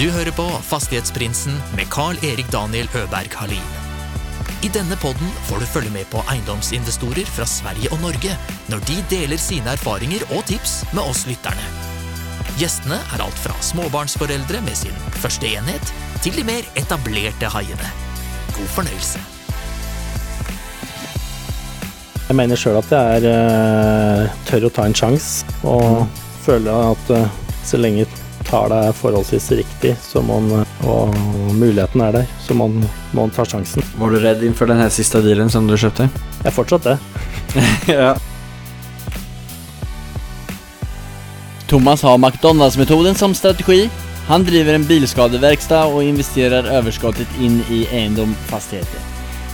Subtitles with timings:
[0.00, 3.72] Du hører på Fastighetsprinsen med Carl-Erik Daniel Øberg Halin.
[4.64, 8.32] I denne podden får du følge med på eiendomsinvestorer fra Sverige og Norge
[8.72, 11.66] når de deler sine erfaringer og tips med oss lytterne.
[12.56, 15.92] Gjestene er alt fra småbarnsforeldre med sin første enhet,
[16.24, 17.92] til de mer etablerte haiene.
[18.56, 19.20] God fornøyelse.
[22.30, 26.06] Jeg mener sjøl at jeg er eh, tør å ta en sjanse, og
[26.48, 28.08] føler at eh, så lenge
[28.50, 30.50] tar det forholdsvis riktig, så man,
[30.82, 31.14] og
[31.54, 32.80] muligheten er der, så man,
[33.12, 33.84] må man ta sjansen.
[33.98, 36.08] Var du redd innenfor den siste dealen som du kjøpte?
[36.40, 36.98] Jeg er fortsatt det.
[37.94, 38.14] ja.
[41.70, 43.84] Thomas har McDonalds-metoden som strategi.
[44.26, 49.06] Han driver en bilskadeverkstad og investerer overskuddet inn i eiendom fastigheter.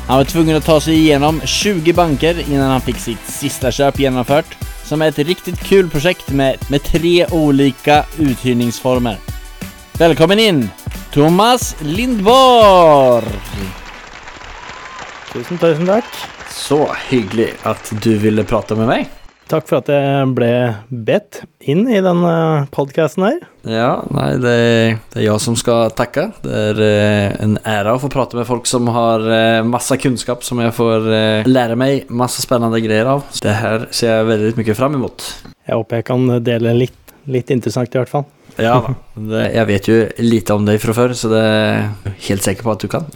[0.06, 3.98] Han var tvungen å ta seg igjennom 20 banker innan han fikk sitt siste kjøp
[4.04, 9.16] genomfört, som är ett riktigt kul projekt med, med tre olika uthyrningsformer.
[9.92, 10.68] Välkommen in,
[11.12, 13.24] Thomas Lindborg!
[15.32, 16.04] Tusen, tusen takk.
[16.50, 19.08] Så hyggelig at du ville prate med mig.
[19.46, 20.50] Takk for at jeg ble
[20.90, 23.36] bedt inn i denne podkasten her.
[23.62, 26.24] Ja, nei, det er, det er jeg som skal takke.
[26.42, 30.42] Det er eh, en ære å få prate med folk som har eh, kunnskap kunskap
[30.46, 31.46] som jeg får eh,
[31.78, 33.22] meg masse spennende greier grejer av.
[33.38, 35.28] Det her ser jeg veldig mye fram imot.
[35.62, 38.26] Jeg håper jeg kan dele litt, litt interessant, i hvert fall.
[38.58, 38.80] Ja,
[39.14, 42.74] det, jeg vet jo lite om deg fra før, så det er helt sikker på
[42.74, 43.06] at du kan.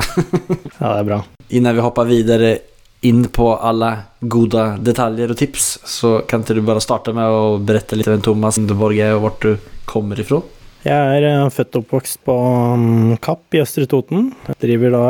[0.80, 1.16] Ja, det er bra.
[1.52, 2.54] Innan vi hopper vidare
[3.02, 7.58] in på alle gode detaljer og tips så kan ikke du bare starte med å
[7.64, 9.54] berette litt om Thomas Indeborg er, og hvor du
[9.88, 10.42] kommer ifrån?
[10.84, 12.34] Jeg er eh, født og oppvokst på
[12.80, 14.30] mm, Kapp i Østre Toten.
[14.48, 15.02] Jeg driver da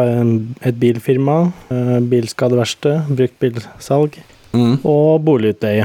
[0.66, 1.36] et bilfirma,
[1.70, 4.80] eh, bilskadeverksted, bruktbilsalg Mm.
[4.82, 5.84] og boligutleie.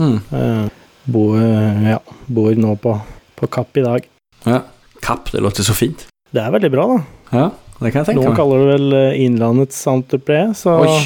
[0.00, 0.14] Mm.
[0.32, 0.68] Eh,
[1.06, 2.94] Bor, ja, bor nå på,
[3.38, 4.06] på Kapp i dag.
[4.48, 4.62] Ja.
[5.04, 6.06] Kapp, det låter så fint.
[6.32, 6.96] Det er veldig bra, da.
[7.36, 7.44] Ja,
[7.78, 10.96] det kan jeg tenke Noen Nå kaller det vel Innlandets entreprenør, så Oj,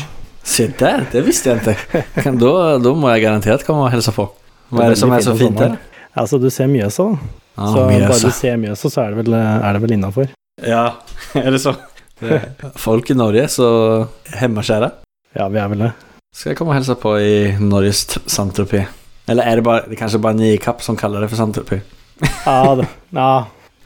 [0.45, 2.03] se der, det visste jeg ikke.
[2.23, 4.27] Kan, da, da, må jeg garantert komme og hilse på.
[4.71, 5.77] Hva er det som er så fint her?
[6.19, 7.37] Altså, du ser Mjøsa, da.
[7.61, 10.31] Ja, så bare du ser Mjøsa, så er det vel, er det vel innafor.
[10.67, 10.85] Ja,
[11.39, 11.75] er det så?
[12.87, 13.69] Folk i Norge så
[14.37, 14.91] hemmakära.
[15.37, 15.93] Ja, vi er vel det.
[16.37, 18.21] Skal jeg komme og hilse på i Norges t-
[19.31, 21.81] Eller er det bare, det er kanskje bare i som kaller det for Saint-Tropez?
[22.47, 23.31] Ja, det, ja,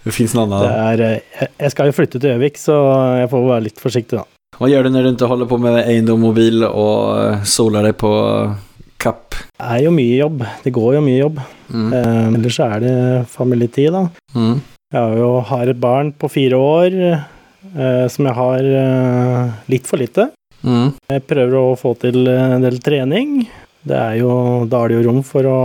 [0.05, 0.69] Det fins noen andre.
[0.69, 1.01] annan.
[1.41, 2.75] eh, Jeg skal jo flytte til Gjøvik, så
[3.23, 4.25] jeg får være litt forsiktig, da.
[4.59, 7.93] Vad gör du när du inte håller på med eiendom og och eh, solar dig
[7.93, 8.55] på
[8.97, 9.35] Kapp?
[9.59, 10.45] Det er jo mye jobb.
[10.63, 11.41] Det går jo mye jobb.
[11.69, 11.93] Mm.
[11.93, 12.97] Eh, ellers er det
[13.29, 14.09] familietid, da.
[14.35, 14.61] Mm.
[14.93, 19.87] Jeg har jo har et barn på fire år eh, som jeg har eh, litt
[19.91, 20.29] for lite.
[20.63, 20.95] Mm.
[21.11, 23.49] Jeg prøver å få til en del trening.
[23.85, 25.61] Det er jo, da er det jo rom for å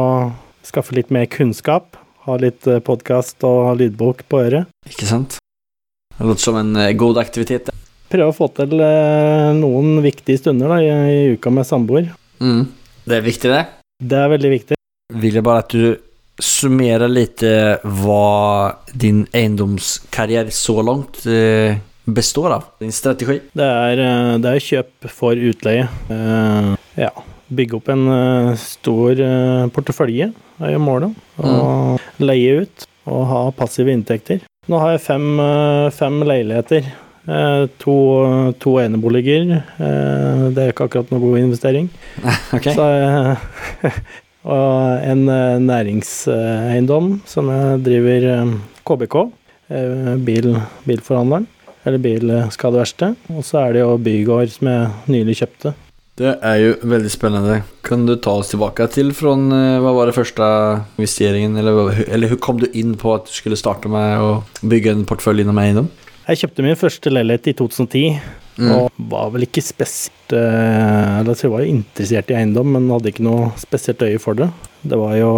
[0.66, 1.96] skaffe litt mer kunnskap.
[2.26, 4.74] Ha litt podkast og lydbok på øret.
[4.90, 5.40] Ikke sant?
[6.18, 7.70] Det låter som en eh, god aktivitet.
[8.10, 12.12] Prøve å få til eh, noen viktige stunder da, i, i uka med samboer.
[12.42, 12.64] Mm.
[13.06, 13.64] Det er viktig, det.
[14.00, 14.80] Det er veldig viktig.
[15.20, 21.80] Vil jeg bare at du summerer litt hva din eiendomskarriere så långt eh,
[22.14, 22.64] består av.
[22.80, 23.40] Din strategi.
[23.54, 25.88] Det er, eh, det er kjøp for utleie.
[26.10, 27.12] Uh, ja.
[27.50, 30.30] Bygge opp en uh, stor uh, portefølje
[30.62, 31.18] er jo målet.
[31.42, 34.44] Og leie ut og ha passive inntekter.
[34.70, 36.92] Nå har jeg fem, eh, fem leiligheter.
[37.30, 37.96] Eh, To,
[38.60, 39.62] to eneboliger.
[39.78, 41.90] Eh, Det er ikke akkurat noe god investering.
[42.54, 42.74] Okay.
[42.74, 44.00] Så, eh,
[44.56, 45.26] og en
[45.68, 48.26] næringseiendom som jeg driver
[48.88, 49.18] KBK,
[49.70, 50.56] eh, bil,
[50.88, 51.46] bilforhandleren,
[51.86, 53.16] eller bilskadeverksted.
[53.36, 55.76] Og så er det jo bygård som jeg nylig kjøpte.
[56.20, 57.62] Det er jo veldig spennende.
[57.86, 60.44] Kan du ta oss tilbake til fra hva var det første
[60.98, 61.56] investeringen?
[61.56, 65.06] Eller, eller hvordan kom du inn på at du skulle starte med å bygge en
[65.08, 65.88] portefølje inom egendom?
[66.30, 68.04] Jeg kjøpte min første leilighet i 2010,
[68.60, 68.72] Mm.
[68.76, 73.08] og var vel ikke spesielt eh, Eller jeg var jo interessert i eiendom, men hadde
[73.14, 74.50] ikke noe spesielt øye for det.
[74.84, 75.30] Det var jo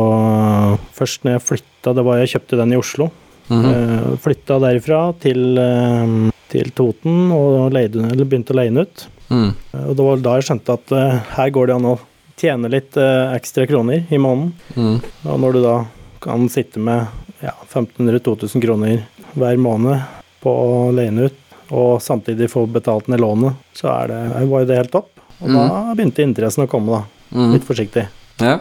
[0.97, 3.12] først når jeg flytta Det var jeg kjøpte den i Oslo.
[3.51, 3.66] Mhm.
[3.68, 9.06] Uh, flytta derifra til, eh, til Toten og leide, eller begynte å leie den ut.
[9.30, 9.50] Mm.
[9.74, 12.00] Eh, Og det var da jeg skjønte at eh, her går det an å
[12.42, 14.54] tjene litt eh, ekstra kroner i måneden.
[14.75, 14.98] Mm.
[15.30, 15.75] Og når du da
[16.21, 17.06] kan sitte med
[17.44, 19.04] ja, 1500-2000 kroner
[19.36, 20.01] hver måned
[20.42, 21.40] på å leie den ut,
[21.72, 24.22] og samtidig få betalt ned lånet, så er det,
[24.52, 25.12] var jo det helt topp.
[25.42, 25.66] Og da
[25.96, 27.22] begynte interessen å komme, da.
[27.32, 27.54] Mm.
[27.56, 28.06] Litt forsiktig.
[28.42, 28.58] Ja.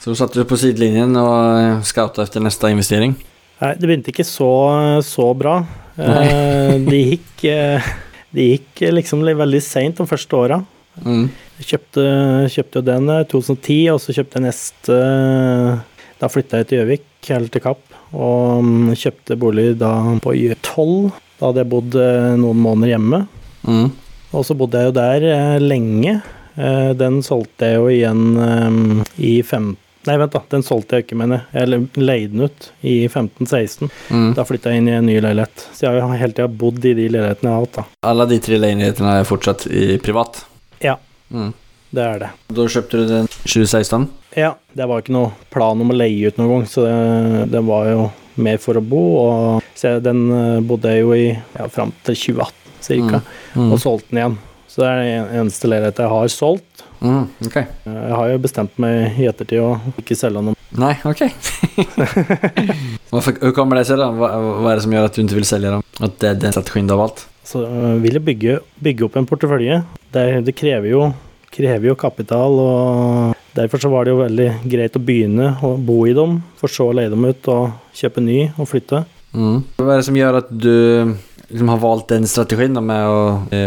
[0.00, 3.16] Så du satte du på sidelinjen og scouta etter neste investering?
[3.60, 4.50] Nei, det begynte ikke så,
[5.04, 5.60] så bra.
[5.96, 7.86] Eh, de gikk eh,
[8.36, 10.60] Det gikk liksom veldig seint de første åra.
[11.04, 11.26] Mm.
[11.60, 12.04] Jeg kjøpte,
[12.52, 14.98] kjøpte jo den i 2010, og så kjøpte jeg neste
[16.20, 17.95] Da flytta jeg til Gjøvik, eller til Kapp.
[18.14, 19.92] Og mm, kjøpte bolig da
[20.22, 21.10] på Y12.
[21.36, 23.24] Da hadde jeg bodd eh, noen måneder hjemme.
[23.66, 23.88] Mm.
[24.36, 26.20] Og så bodde jeg jo der eh, lenge.
[26.56, 29.76] Eh, den solgte jeg jo igjen i 15
[30.06, 30.42] Nei, vent, da.
[30.52, 31.66] Den solgte jeg ikke, mener jeg.
[31.66, 33.88] Jeg leide den ut i 15-16.
[34.14, 34.28] Mm.
[34.36, 35.64] Da flytta jeg inn i en ny leilighet.
[35.74, 37.84] Så jeg har hele tida bodd i de leilighetene jeg har hatt, da.
[38.12, 40.44] Alle de tre leilighetene er fortsatt i privat?
[40.84, 40.94] Ja.
[41.34, 41.50] Mm.
[41.96, 42.30] Det er det.
[42.52, 44.06] Da kjøpte du den 2016?
[44.36, 46.96] Ja, det var ikke noe plan om å leie ut noen gang, så det,
[47.54, 48.02] det var jo
[48.44, 49.04] mer for å bo.
[49.22, 53.22] Og så den eh, bodde jeg jo i ja, fram til 2018 cirka,
[53.56, 53.70] Mm.
[53.72, 54.34] og solgte den igjen.
[54.68, 56.82] Så det er den eneste leiligheten jeg har solgt.
[57.00, 57.24] Mm.
[57.46, 57.64] okay.
[57.88, 59.70] Jeg har jo bestemt meg i ettertid å
[60.00, 60.56] ikke selge noe.
[60.76, 61.22] Nei, ok.
[63.40, 64.10] Hur kommer det seg, da?
[64.12, 64.28] Hva,
[64.60, 65.84] vad är det som gjør at du ikke vil selge dem?
[66.04, 67.24] At det er den strategien du har valgt?
[67.46, 69.80] Så øh, vil jeg bygge, bygge opp en portefølje.
[70.12, 71.02] Det, det krever, jo,
[71.56, 76.02] krever jo kapital, og derfor så var det jo veldig greit å begynne å bo
[76.08, 79.06] i dem, for så å leie dem ut og kjøpe ny og flytte.
[79.36, 79.64] Mm.
[79.80, 80.76] Hva er det som gjør at du
[81.46, 83.18] liksom har valgt den strategien med å,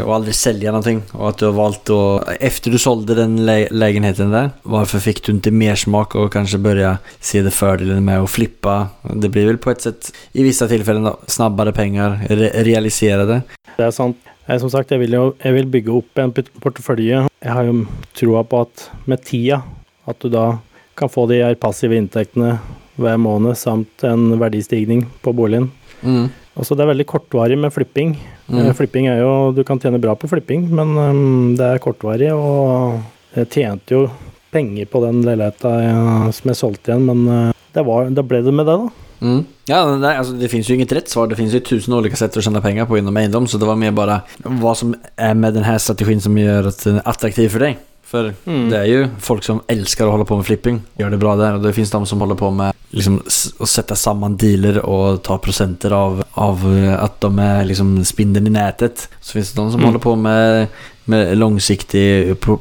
[0.04, 2.00] å aldri selge noe, og at du har valgt å
[2.40, 6.64] efter du sålde den le lägenheten der, hvorfor fikk du ikke mer smak kanskje begynne
[6.64, 8.76] börja se det fördelen med å flippe?
[9.16, 13.40] Det blir vel på et sett, i vissa tilfeller, snabbere penger re realisere det?
[13.78, 14.20] Det er sant.
[14.50, 17.22] Jeg, som sagt, jeg vil jo jeg vil bygge opp en portefølje.
[17.30, 17.84] Jeg har jo
[18.18, 19.62] troa på at med tida,
[20.10, 20.56] at du da
[20.98, 22.56] kan få de her passive inntektene
[23.00, 25.70] hver måned, samt en verdistigning på boligen.
[26.02, 26.32] Mm.
[26.60, 28.16] Også Det er veldig kortvarig med flipping.
[28.50, 28.58] Mm.
[28.64, 32.32] Eh, Flipping er jo Du kan tjene bra på flipping, men um, det er kortvarig,
[32.34, 32.98] og
[33.38, 34.08] jeg tjente jo
[34.50, 38.56] penger på den leiligheta som jeg solgte igjen, men uh, det var, da ble det
[38.56, 39.09] med det, da.
[39.22, 39.46] Mm.
[39.66, 41.28] Ja, nej, altså, det finns ju inget rätt svar.
[41.28, 43.48] Det finns ju tusen olika sätt att tjäna pengar på inom egendom.
[43.48, 46.84] Så det var mer bara vad som är med den här strategin som gör att
[46.84, 47.78] den är attraktiv för dig.
[48.04, 48.70] För Mm.
[48.70, 51.54] det är ju folk som älskar att hålla på med flipping, gör det bra där.
[51.54, 53.18] Och det finns de som håller på med liksom,
[53.60, 58.06] å att sätta samman dealer och ta procenter av, av eh, att de är liksom
[58.06, 59.10] spindeln i nätet.
[59.22, 59.88] Så finns det de som Mm.
[59.88, 60.68] håller på med,
[61.06, 62.60] med långsiktig po-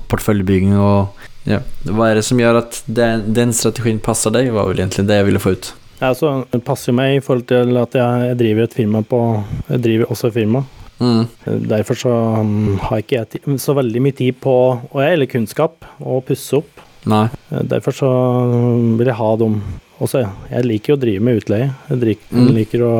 [0.78, 1.58] Og och ja.
[1.84, 4.50] Vad är det som gör att den, den strategin passar dig?
[4.50, 5.74] var väl egentligen det jag ville få ut.
[6.00, 9.20] Ja, så det passer meg i forhold til at jeg, driver et firma på
[9.68, 10.62] Jeg driver også et firma.
[10.98, 11.24] Mm.
[11.70, 12.12] Derfor så
[12.42, 14.50] um, har ikke jeg så veldig mye tid på
[14.90, 16.80] Og jeg eller kunnskap å pusse opp.
[17.08, 17.28] Nej.
[17.50, 19.60] Eh, Derfor så um, vil jeg ha dem.
[20.02, 21.68] Også, jeg liker jo å drive med utleie.
[21.90, 22.48] Jeg driver, Mm.
[22.54, 22.94] liker å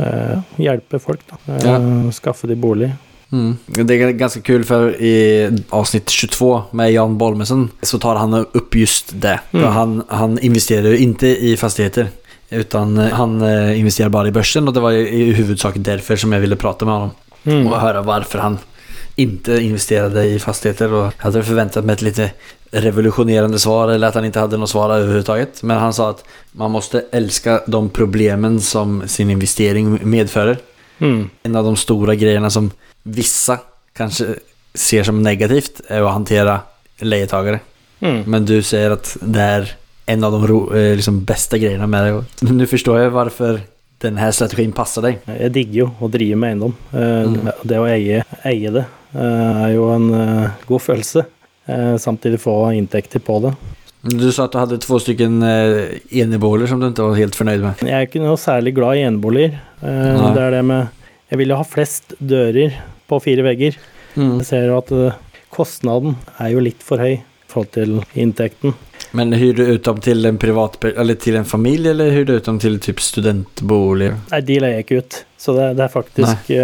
[0.00, 1.36] eh, hjelpe folk, da.
[1.48, 1.78] Eh, Ja.
[2.12, 2.92] Skaffe de bolig.
[3.32, 3.56] Mm.
[3.66, 8.74] Det är ganska kul för i avsnitt 22 med Jan Bolmesen så tar han upp
[8.74, 9.40] just det.
[9.52, 9.64] Mm.
[9.72, 12.08] Han, han investerar ju inte i fastigheter
[12.50, 16.32] utan eh, han investerer investerar bara i börsen och det var i huvudsak därför som
[16.32, 17.10] jag ville prata med honom
[17.44, 17.66] Mm.
[17.66, 18.58] och höra varför han
[19.16, 22.30] inte investerade i fastigheter och jag hade förväntat mig ett lite
[22.70, 25.62] revolutionerande svar eller att han inte hade något svar överhuvudtaget.
[25.62, 30.56] Men han sa att man måste älska de problemen som sin investering medför.
[30.98, 31.30] Mm.
[31.42, 32.70] En av de stora grejerna som
[33.02, 33.58] vissa
[33.92, 34.26] kanske
[34.74, 36.60] ser som negativt är att hantera
[36.98, 37.60] lejetagare.
[38.00, 38.22] Mm.
[38.30, 39.72] Men du säger att det är
[40.12, 42.46] en av de eh, liksom beste greiene med det.
[42.48, 43.60] Men nå forstår jeg hvorfor
[44.00, 45.18] denne strategien passer deg.
[45.28, 46.76] Jeg digger jo å drive med eiendom.
[46.92, 47.50] Eh, Mm.
[47.68, 48.84] Det å eie, eie det
[49.14, 51.26] eh, er jo en eh, god følelse.
[51.70, 53.52] Eh, Samtidig få inntekter på det.
[54.00, 57.60] Du sa at du hadde to stykken eh, eneboliger som du ikke var helt fornøyd
[57.66, 57.82] med.
[57.84, 59.58] Jeg er ikke noe særlig glad i eneboliger.
[59.84, 60.30] Eh, Nei.
[60.38, 60.88] Det er det med
[61.30, 62.78] Jeg vil jo ha flest dører
[63.10, 63.76] på fire vegger.
[64.16, 65.18] Jeg ser jo at eh,
[65.52, 68.72] kostnaden er jo litt for høy i forhold til inntekten.
[69.16, 72.36] Men hyr du ut dem til en privat eller til en familie, eller hyr du
[72.36, 74.12] ut dem til typ studentbolig?
[74.30, 75.18] Nei, de leier ikke ut.
[75.40, 76.60] Så det, det er faktisk Nei.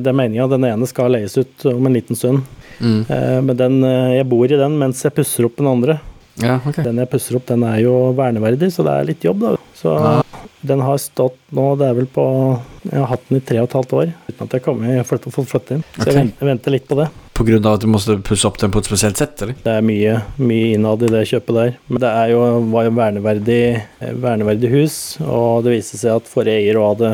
[0.00, 0.46] Det er meninga.
[0.48, 2.46] Den ene skal leies ut om en liten stund.
[2.80, 3.04] Mm.
[3.08, 5.98] Eh, Men den, eh, jeg bor i den mens jeg pusser opp den andre.
[6.40, 6.84] Ja, okay.
[6.86, 9.56] Den jeg pusser opp, den er jo verneverdig, så det er litt jobb, da.
[9.76, 10.22] Så Ja.
[10.64, 13.68] den har stått nå, det er vel på Jeg har hatt den i tre og
[13.68, 15.84] et halvt år uten at jeg har fått flytte inn.
[15.98, 16.32] Så okay.
[16.32, 17.10] jeg venter litt på det.
[17.40, 19.40] På at du måtte pusse opp den på et spesielt sett?
[19.40, 19.56] eller?
[19.64, 21.70] Det er mye, mye innad i det kjøpet der.
[21.88, 26.28] Men det er jo, var jo verneverdig, eh, verneverdig hus, og det viste seg at
[26.28, 27.12] forrige eier òg hadde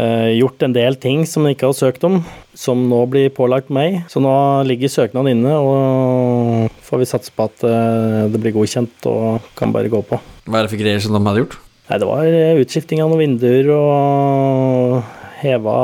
[0.00, 2.22] eh, gjort en del ting som han ikke hadde søkt om,
[2.56, 4.00] som nå blir pålagt meg.
[4.08, 4.32] Så nå
[4.64, 9.76] ligger søknaden inne, og får vi satse på at eh, det blir godkjent og kan
[9.76, 10.22] bare gå på.
[10.48, 11.58] Hva er det for greier som de hadde gjort?
[11.90, 15.76] Nei, det var eh, utskifting av noen vinduer og heva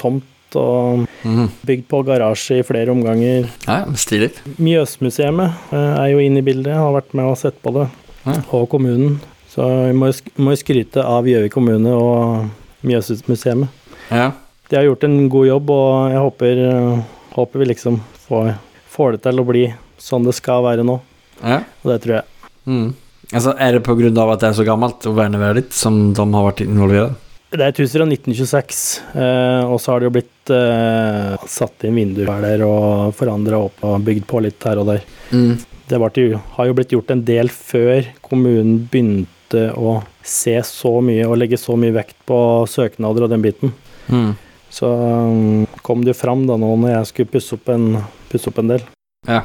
[0.00, 1.48] tomt og Mhm.
[1.66, 3.48] bygd på garasje i flere omganger.
[3.66, 4.32] Ja, Stilig.
[4.58, 7.88] Mjøsmuseet er jo inne i bildet, har vært med og sett på det.
[8.26, 8.32] Ja.
[8.52, 9.20] Og kommunen.
[9.50, 12.50] Så vi må jo må skryte av Gjøvik kommune og
[12.84, 13.68] Mjøsmuseet.
[14.10, 14.32] Ja.
[14.70, 17.04] De har gjort en god jobb, og jeg håper,
[17.34, 18.54] håper vi liksom får,
[18.88, 21.00] får det til å bli sånn det skal være nå.
[21.42, 21.62] Ja.
[21.84, 22.24] Og det tror jeg.
[22.66, 22.94] Mm.
[23.32, 24.32] Altså, Er det pga.
[24.32, 27.14] at det er så gammelt og verneverdig som de har vært involvert?
[27.50, 28.80] Det er hus fra 1926,
[29.18, 33.82] eh, og så har det jo blitt eh, satt inn vinduer der og forandra opp
[33.88, 35.02] og bygd på litt her og der.
[35.34, 35.56] Mm.
[35.90, 41.26] Det til, har jo blitt gjort en del før kommunen begynte å se så mye
[41.26, 42.38] og legge så mye vekt på
[42.70, 43.74] søknader og den biten.
[44.06, 44.36] Mm.
[44.70, 47.96] Så um, kom det jo fram da nå når jeg skulle pusse opp en,
[48.30, 48.84] pusse opp en del.
[49.26, 49.42] Ja.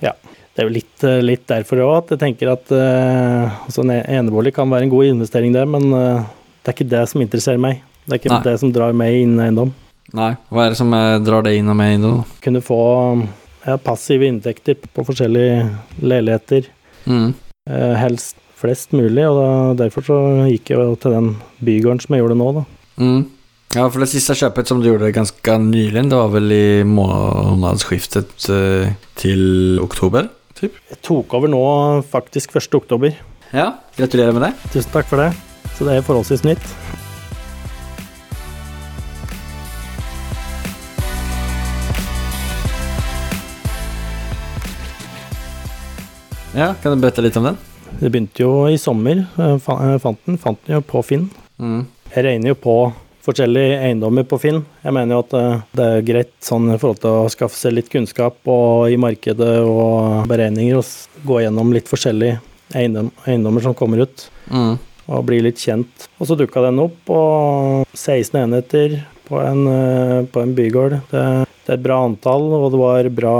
[0.00, 0.16] Ja.
[0.52, 3.92] Det er jo litt, eh, litt derfor òg at jeg tenker at uh, altså en
[4.00, 6.24] enebolig kan være en god investering, det, men uh,
[6.62, 7.82] det er ikke det som interesserer meg.
[8.06, 8.42] Det er ikke Nei.
[8.46, 9.72] det som drar meg inn i eiendom.
[10.14, 12.12] Nei, hva er det som eh, drar deg inn og med da?
[12.44, 12.78] Kunne få
[13.64, 15.66] ja, passive inntekter på forskjellige
[16.02, 16.68] leiligheter.
[17.06, 17.32] Mm.
[17.70, 19.52] Eh, helst flest mulig, og da,
[19.84, 21.30] derfor så gikk jeg til den
[21.66, 22.64] bygården som jeg gjorde nå, da.
[23.02, 23.22] Mm.
[23.72, 28.34] Ja, for det siste kjøpet som du gjorde ganske nyligen, det var vel i månedsskiftet
[29.18, 30.28] til oktober?
[30.58, 30.76] Typ.
[30.92, 31.62] Jeg tok over nå
[32.12, 32.68] faktisk 1.
[32.82, 33.16] oktober.
[33.50, 34.52] Ja, gratulerer med det.
[34.76, 35.32] Tusen takk for det.
[35.76, 36.64] Så det er forholdsvis nytt.
[46.52, 47.56] Ja, kan du bøtte litt om den?
[47.96, 49.24] Det begynte jo i sommer.
[49.40, 49.60] Jeg
[50.04, 51.30] fant den, fant den jo på Finn.
[51.56, 51.86] Mm.
[52.12, 52.76] Jeg regner jo på
[53.24, 54.60] forskjellige eiendommer på Finn.
[54.82, 57.76] Jeg mener jo at eh, det er greit sånn i forhold til å skaffe seg
[57.76, 62.40] litt kunnskap og i markedet og beregninger, og gå gjennom litt forskjellige
[62.76, 64.26] eiendom, eiendommer som kommer ut.
[64.50, 64.74] Mm.
[65.12, 66.08] Og bli litt kjent.
[66.18, 70.98] Og så dukka den opp, og 16 enheter på en, eh, på en bygård.
[71.12, 71.22] Det,
[71.66, 73.36] det er et bra antall, og det var bra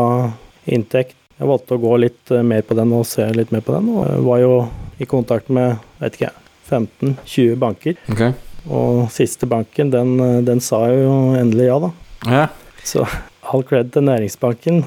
[0.71, 1.17] inntekt.
[1.38, 3.91] Jeg valgte å gå litt eh, mer på den og se litt mer på den,
[3.97, 4.55] og jeg var jo
[5.02, 6.33] i kontakt med vet ikke,
[6.71, 7.99] 15-20 banker.
[8.12, 8.37] Okay.
[8.71, 11.93] Og siste banken, den, eh, den sa jo endelig ja, da.
[12.31, 12.47] Ja.
[12.87, 13.07] Så
[13.52, 14.85] all cred til Næringsbanken.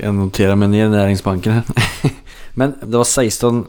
[0.00, 2.12] Jeg noterer meg ner næringsbanken her.
[2.58, 3.66] Men det var 16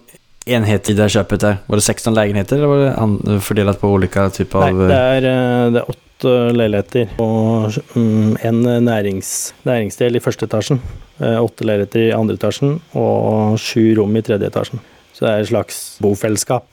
[0.50, 1.58] enheter i det köpet där.
[1.66, 4.88] Var det 16 leiligheter, eller var det fordelt på ulike typer Nei, av...
[4.90, 10.82] det er, eh, det er åtte leiligheter og mm, en nærings, næringsdel i første etasjen.
[11.20, 14.80] Eh, Åtte leiligheter i andre etasjen og sju rom i tredje etasjen.
[15.14, 16.66] Så det er et slags bofellesskap.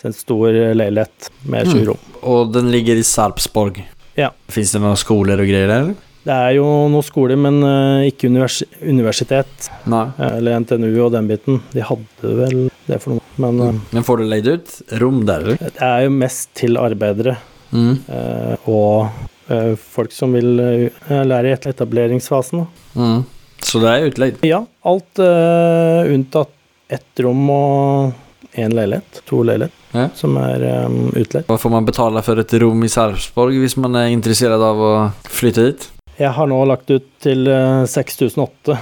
[0.00, 1.86] Så en stor leilighet med sju Mm.
[1.86, 1.98] rom.
[2.20, 3.88] Och den ligger i Sarpsborg.
[4.14, 4.32] Ja.
[4.48, 5.94] Fins det några skolor och grejer där?
[6.26, 10.10] Det er jo noen skoler, men eh, ikke univers universitet Nej.
[10.18, 11.60] eh, eller NTNU og den biten.
[11.72, 13.24] De hadde vel det for noe.
[13.38, 13.80] Men mm.
[13.94, 15.72] Men får du leid ut rom der, eller?
[15.78, 17.36] det er jo mest til arbeidere.
[17.70, 17.96] Mm.
[18.08, 19.08] eh, og
[19.52, 22.66] eh, folk som vil eh, lære i etableringsfasen.
[22.98, 23.18] Mm.
[23.64, 24.38] Så det er utleid?
[24.46, 26.52] Ja, alt uh, unntatt
[26.88, 28.12] ett rom og
[28.58, 29.22] én leilighet.
[29.28, 30.08] To leiligheter Ja.
[30.14, 31.46] som er um, utleid.
[31.48, 34.92] Hva får man betale for et rom i Sarpsborg hvis man er interessert av å
[35.24, 35.86] flytte dit?
[36.18, 38.76] Jeg har nå lagt ut til eh, 6008.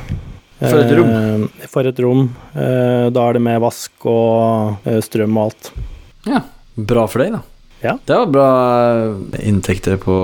[0.57, 1.11] For et rom?
[1.13, 2.23] Eh, for et rom.
[2.57, 5.69] Eh, da er det med vask og eh, strøm og alt.
[6.31, 6.41] Ja.
[6.77, 7.43] Bra for deg, da.
[7.85, 7.93] Ja.
[8.09, 8.49] Det var bra
[9.45, 10.17] inntekter på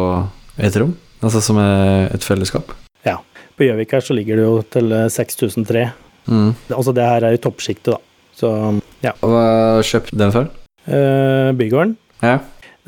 [0.57, 2.73] et rom, altså som et fellesskap.
[3.07, 3.19] Ja.
[3.57, 5.85] På Gjøvik her så ligger det jo til eh, 6003.
[6.33, 6.51] Mm.
[6.73, 8.01] Altså det her er i toppsjiktet, da.
[8.39, 8.49] Så
[9.05, 9.13] ja.
[9.21, 9.45] Hva
[9.85, 10.49] kjøpte den for?
[10.89, 11.93] Eh, bygården,
[12.25, 12.39] Ja.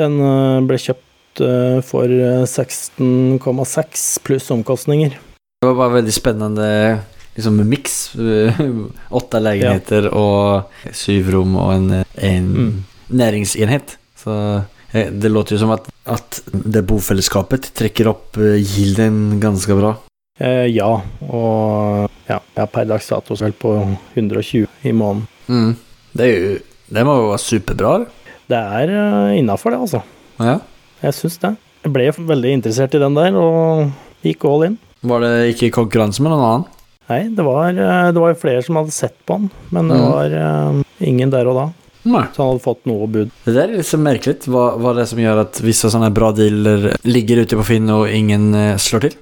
[0.01, 1.04] den eh, ble kjøpt
[1.41, 5.11] eh, for eh, 16,6 pluss omkostninger.
[5.61, 6.69] Det var bare veldig spennende
[7.35, 8.15] liksom mix.
[9.11, 9.41] Åtta
[10.13, 12.85] og syv rom og en, en Mm.
[13.11, 13.97] næringsenhet.
[14.17, 14.35] Så
[14.93, 19.97] eh, det låter jo som at, at det bofellesskapet trekker opp gilden ganske bra.
[20.41, 20.91] Eh, ja,
[21.31, 23.75] og ja, har per dags dato er på
[24.15, 25.27] 120 i måneden.
[25.49, 25.75] Mm.
[26.15, 26.55] Det jo
[26.95, 27.93] det må vara superbra.
[28.47, 28.91] Det er
[29.39, 30.03] innafor, det, altså.
[30.39, 30.59] Ja.
[31.05, 31.55] Jeg syns det.
[31.85, 33.91] Jeg ble veldig interessert i den der, og
[34.25, 34.79] gikk all in.
[35.05, 36.67] Var det ikke i konkurranse med noen annen?
[37.11, 40.11] Nei, det var, eh, det var flere som hadde sett på den, men det Mm.
[40.11, 41.67] var uh, ingen der og da.
[42.09, 42.23] Nei.
[42.33, 43.31] Så han hadde fått noe bud.
[43.45, 44.39] Det der er litt så merkelig.
[44.49, 47.89] Hva, hva er det som gjør at visse sånne bra dealer ligger ute på Finn
[47.93, 49.15] og ingen uh, slår til?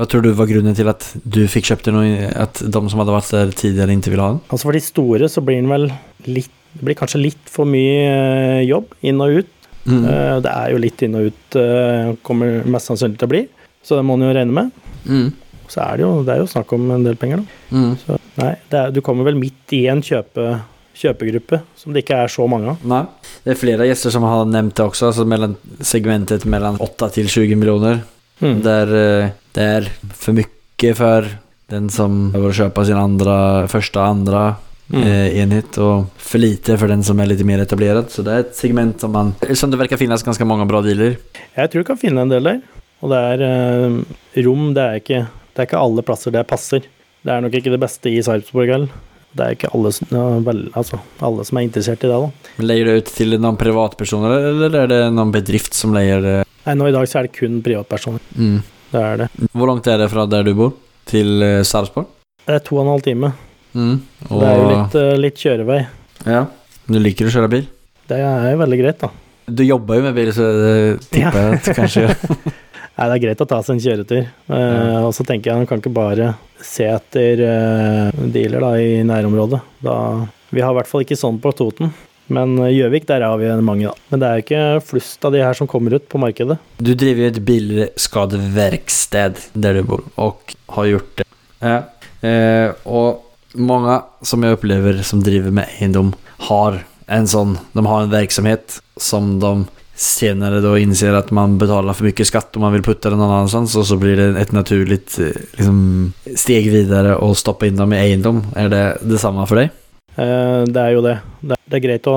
[0.00, 1.98] Hva tror du var grunnen til at du fikk kjøpt den
[2.34, 4.42] at de som hadde vært der tidligere, ikke ville ha den?
[4.48, 5.90] Altså For de store så blir den vel
[6.26, 9.48] litt Det blir kanskje litt for mye jobb inn og ut.
[9.86, 10.04] Mm.
[10.04, 13.44] Eh, Det er jo litt inn og ut, eh, kommer mest sannsynlig til å bli.
[13.82, 14.70] Så det må en jo regne med.
[15.06, 15.32] Mm.
[15.70, 17.76] Så er det jo, det er jo snakk om en del penger, da.
[17.76, 17.96] Mm.
[18.02, 20.60] Så nei, det er, du kommer vel midt i en kjøpe,
[21.00, 22.82] kjøpegruppe som det ikke er så mange av.
[22.84, 23.04] Nei.
[23.44, 27.30] Det er flere gjester som har nevnt det også, altså mellom segmentet mellom 8 til
[27.30, 28.02] 20 millioner.
[28.40, 28.62] Mm.
[28.62, 31.26] Där eh, det er for mye for
[31.68, 34.54] den som behöver köpa sin andra, första, andra
[34.92, 35.02] Mm.
[35.06, 38.10] eh, enhet och för lite för den som är lite mer etablerad.
[38.10, 41.16] Så det är ett segment som man, som det verkar finnas ganska många bra dealer.
[41.54, 42.60] Jeg tror du kan finne en del der.
[43.00, 45.20] Og det er eh, rom, det er, ikke,
[45.54, 46.82] det er ikke alle plasser det passer.
[47.22, 48.88] Det er nok ikke det beste i Sarpsborg heller.
[49.32, 52.16] Det er ikke alle, som- ja, vel, altså, alle som er interessert i det.
[52.18, 52.50] da.
[52.58, 56.36] Men Leier du ut til noen privatpersoner, eller er det noen bedrift som leier det?
[56.66, 58.20] Nei, Nå i dag så er det kun privatpersoner.
[58.36, 58.58] Mm.
[58.90, 59.28] Det er det.
[59.54, 60.72] Hvor langt er det fra der du bor,
[61.06, 62.06] til eh, Sarpsborg?
[62.44, 63.32] Det er to og en halv time.
[63.74, 64.00] Mm.
[64.28, 65.80] Det er jo litt, eh, litt kjørevei.
[66.26, 66.44] Ja.
[66.90, 67.66] Du liker å kjøre bil?
[68.10, 69.10] Det er jo veldig greit, da.
[69.50, 70.74] Du jobber jo med bil, så det
[71.10, 72.02] tipper jeg at kanskje
[73.00, 74.18] Nei, det er greit å ta seg en kjøretur.
[74.26, 75.00] Eh, Ja.
[75.06, 79.60] Og så tenker jeg han kan ikke bare se etter eh, dealer da, i nærområdet.
[79.86, 79.94] Da,
[80.52, 81.94] vi har i hvert fall ikke sånn på Toten.
[82.30, 83.94] Men eh, Gjøvik, der har vi mange, da.
[84.12, 86.58] Men det er jo ikke flust av de her som kommer ut på markedet.
[86.76, 91.26] Du driver jo et bilskadeverksted der du bor, og har gjort det.
[91.64, 91.78] Ja.
[92.20, 96.14] Eh, og mange som jeg opplever som driver med eiendom,
[96.48, 99.66] har en sånn De har en virksomhet som de
[100.00, 103.34] senere da innser at man betaler for mye skatt og man vil putte den noen
[103.42, 105.80] annenstans, og så blir det et naturlig eh, liksom,
[106.38, 108.40] steg videre å stoppe inn dem i eiendom.
[108.56, 109.74] Er det det samme for deg?
[110.16, 111.18] Eh, Det er jo det.
[111.42, 112.16] Det er greit å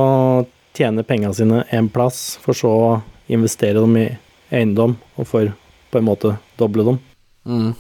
[0.74, 2.94] tjene pengene sine en plass, for så å
[3.28, 4.08] investere dem i
[4.54, 5.52] eiendom, og for
[5.92, 7.02] på en måte doble dem.
[7.46, 7.74] Mm.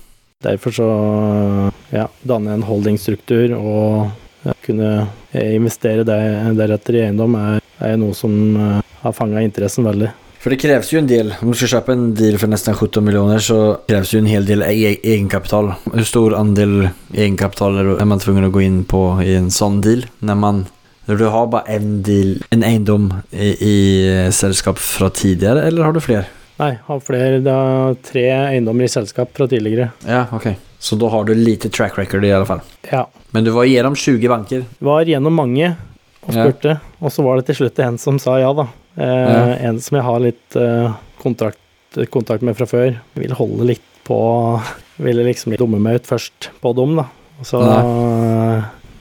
[0.44, 0.90] Derfor så
[1.94, 4.12] ja, danne en holdingstruktur og
[4.66, 10.12] kunne investere der, deretter i eiendom er, er noe som eh, har fanga interessen veldig.
[10.44, 11.32] For det kreves jo en del.
[11.40, 14.48] Om du skal kjøpe en deal for nesten 17 millioner, så kreves jo en hel
[14.48, 15.72] del e egenkapital.
[15.86, 20.04] Hvor stor andel egenkapital er man tvungen å gå inn på i en sånn deal?
[20.20, 20.66] Når, man,
[21.08, 23.78] når du har bare én deal, en eiendom i, i
[24.12, 26.28] eh, selskap fra tidligere, eller har du flere?
[26.60, 29.92] Nei, har flere Det er tre eiendommer i selskap fra tidligere.
[30.08, 30.52] Ja, ok.
[30.84, 32.62] Så da har du lite track record i alle fall.
[32.92, 33.06] Ja.
[33.32, 34.66] Men du var gjennom 20 banker.
[34.84, 35.72] Var gjennom mange
[36.28, 36.44] og Ja.
[36.46, 38.68] spurte, og så var det til slutt en som sa ja, da.
[38.98, 39.56] Eh, Ja.
[39.70, 41.58] En som jeg har litt eh, kontakt,
[42.12, 43.00] kontakt med fra før.
[43.16, 44.62] Vil holde litt på
[45.00, 47.06] Ville liksom dumme meg ut først på dum, da.
[47.42, 47.58] Så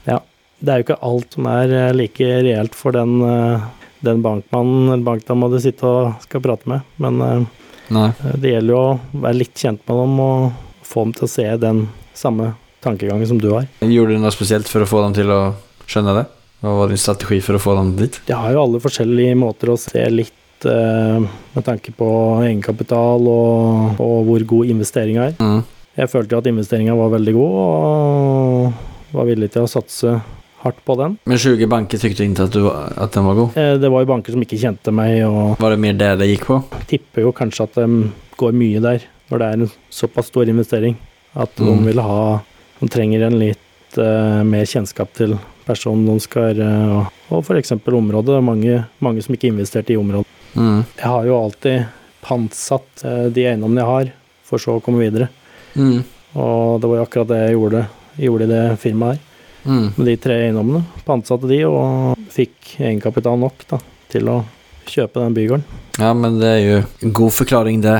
[0.07, 0.19] Ja.
[0.63, 3.59] Det er jo ikke alt som er eh, like reelt for den, eh,
[4.03, 7.45] den bankmannen eller bankdama du sitter og skal prate med, men eh,
[7.93, 8.09] Nei.
[8.39, 11.47] det gjelder jo å være litt kjent med dem og få dem til å se
[11.61, 11.83] den
[12.17, 13.67] samme tankegangen som du har.
[13.81, 15.41] Gjorde du noe spesielt for å få dem til å
[15.87, 16.25] skjønne det?
[16.63, 18.19] Hva var din strategi for å få dem dit?
[18.27, 21.23] De har jo alle forskjellige måter å se litt eh,
[21.55, 22.09] med tanke på
[22.43, 25.35] egenkapital og, og hvor god investeringa er.
[25.43, 25.63] Mm.
[25.99, 30.15] Jeg følte jo at investeringa var veldig god, og var villig til å satse
[30.63, 31.17] hardt på den.
[31.29, 33.57] Men 20 banker tykte ikke at, du, at den var god?
[33.59, 35.21] Eh, det var jo banker som ikke kjente meg,
[35.59, 36.59] Var det mer det det gikk på?
[36.89, 40.97] tipper jo kanskje at de går mye der når det er en såpass stor investering.
[41.35, 41.65] At Mm.
[41.83, 42.41] de vil ha
[42.81, 47.71] De trenger en litt eh, mer kjennskap til personen de skal eh, og, f.eks.
[47.71, 48.25] området.
[48.25, 50.27] Det er mange, mange som ikke investerte i området.
[50.55, 50.83] Mm.
[50.97, 51.85] Jeg har jo alltid
[52.21, 54.11] pantsatt eh, de eiendommene jeg har,
[54.43, 55.29] for så å komme videre.
[55.77, 56.03] Mm.
[56.35, 57.85] Og det var jo akkurat det jeg gjorde,
[58.27, 59.29] gjorde i det firmaet her.
[59.63, 59.93] Mm.
[59.95, 60.83] Med de tre eiendommene.
[61.07, 63.79] Pantsatte de, og fikk egenkapital nok da,
[64.11, 64.41] til å
[64.89, 65.63] kjøpe den bygården.
[66.01, 67.95] Ja, men det er jo en god forklaring det,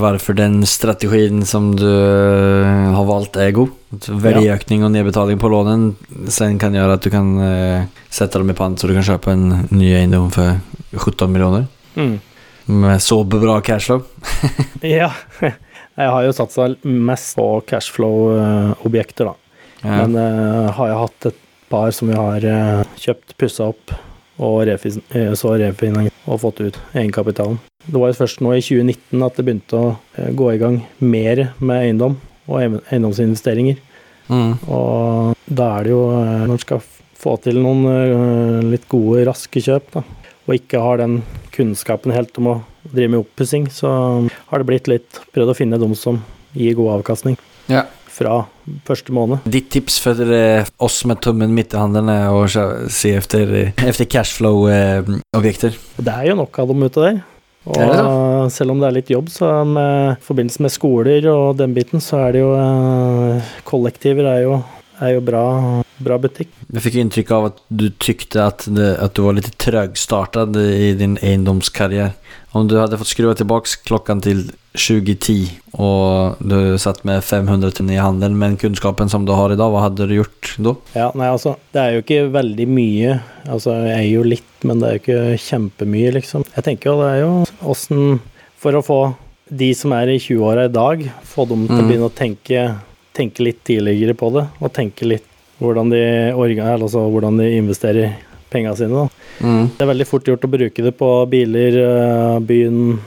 [0.00, 3.70] hvorfor den strategien som du eh, har valgt er god.
[4.10, 5.92] Verdiøkning og nedbetaling på lånen
[6.32, 9.32] sen kan gjøre at du kan eh, sette dem i pant, så du kan kjøpe
[9.32, 10.58] en ny eiendom for
[10.96, 11.68] 17 millioner.
[12.66, 14.02] Med så bra cashflow.
[14.86, 15.12] Ja.
[15.96, 19.45] Jeg har jo satsa mest på cashflow-objekter, da.
[19.86, 20.02] Ja.
[20.02, 23.94] Men uh, har jeg hatt et par som vi har uh, kjøpt, pussa opp
[24.36, 27.56] og refin eh, så refinansiert og fått ut egenkapitalen.
[27.86, 29.94] Det var jo først nå i 2019 at det begynte å
[30.36, 32.18] gå i gang mer med eiendom
[32.50, 32.58] og
[32.90, 33.78] eiendomsinvesteringer.
[34.28, 34.58] Mm.
[34.66, 36.82] Og da er det jo Når man skal
[37.16, 40.02] få til noen litt gode, raske kjøp, da,
[40.46, 41.20] og ikke har den
[41.54, 42.56] kunnskapen helt om å
[42.90, 43.90] drive med oppussing, så
[44.50, 46.20] har det blitt litt prøvd å finne de som
[46.56, 47.38] gir god avkastning
[47.70, 47.86] Ja.
[48.16, 48.40] Fra
[48.86, 49.44] første måned.
[49.44, 54.04] Ditt tips for eh, oss med tummen midt i handen er å se efter, eh,
[54.16, 55.76] cashflow-objekter.
[55.98, 57.24] Og det er jo nok av dem ute der.
[57.66, 61.56] Og Er det selv om det er litt jobb, så med forbindelse med skoler og
[61.58, 64.60] den biten, så er det jo eh, Kollektiver er jo,
[65.02, 65.46] er jo bra,
[66.02, 66.48] bra butikk.
[66.72, 70.92] Jeg fikk inntrykk av at du tykte at, det, at du var litt trögstartad i
[70.98, 72.12] din eiendomskarriere.
[72.56, 77.92] Om du hadde fått skru tilbake klokken til 2010 og du satt med 500 000
[77.92, 80.72] i handen med den kunnskapen som du har i dag, hva hadde du gjort da?
[80.96, 83.18] Ja, nei, altså, det er jo ikke veldig mye.
[83.48, 86.46] Altså, jeg er jo litt, men det er jo ikke kjempemye, liksom.
[86.56, 87.32] Jeg tenker jo det er jo
[87.72, 88.20] åssen
[88.56, 89.00] For å få
[89.52, 91.88] de som er i 20-åra i dag, få dem til å Mm.
[91.90, 92.62] begynne å tenke,
[93.14, 95.26] tenke litt tidligere på det, og tenke litt
[95.58, 96.00] hvordan de,
[96.36, 98.16] orga, eller altså, hvordan de investerer
[98.52, 99.04] pengene sine.
[99.06, 99.28] Da.
[99.42, 99.68] Mm.
[99.76, 102.98] Det er veldig fort gjort å bruke det på biler, øh, byen,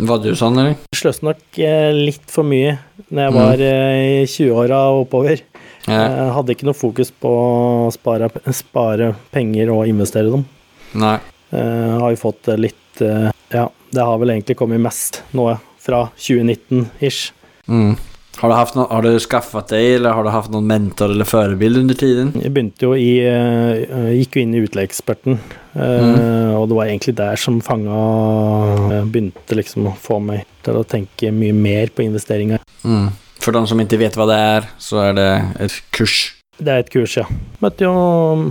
[0.00, 0.76] Var du sånn, eller?
[0.96, 2.78] Sløste nok eh, litt for mye
[3.10, 3.36] når jeg Mm.
[3.36, 4.22] var mm.
[4.22, 5.42] i 20-åra og oppover.
[5.86, 5.98] Ja.
[6.06, 10.46] Jeg hadde ikke noe fokus på å spare, spare penger og investere dem.
[10.94, 11.18] Nei.
[11.50, 15.48] Jeg har jo fått litt eh, Ja, det har vel egentlig kommet mest nå
[15.82, 17.32] fra 2019-ish.
[17.68, 17.96] Mm.
[18.40, 21.28] Har du, haft no har du skaffet deg, eller har du hatt noen mentor eller
[21.28, 22.30] forbilde under tiden?
[22.40, 26.56] Jeg begynte jo i eh, Gikk jo inn i utleieeksperten, Mm.
[26.58, 27.98] og det var egentlig der som fanga
[28.96, 32.58] eh, Begynte liksom å få meg til å tenke mye mer på investeringer.
[32.82, 33.10] Mm.
[33.40, 35.28] For de som ikke vet hva det er, så er det
[35.68, 36.16] et kurs.
[36.58, 37.26] Det er et kurs, ja.
[37.62, 37.92] Møtte jo,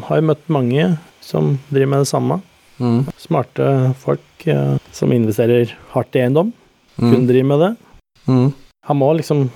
[0.07, 0.87] har jo møtt mange
[1.21, 2.39] som driver med det samme.
[2.79, 3.01] Mm.
[3.19, 3.67] Smarte
[3.99, 6.53] folk eh, som investerer hardt i eiendom.
[6.99, 7.27] Kun Mm.
[7.27, 7.71] driver med det.
[8.29, 8.49] Mm.
[8.87, 9.49] Han må liksom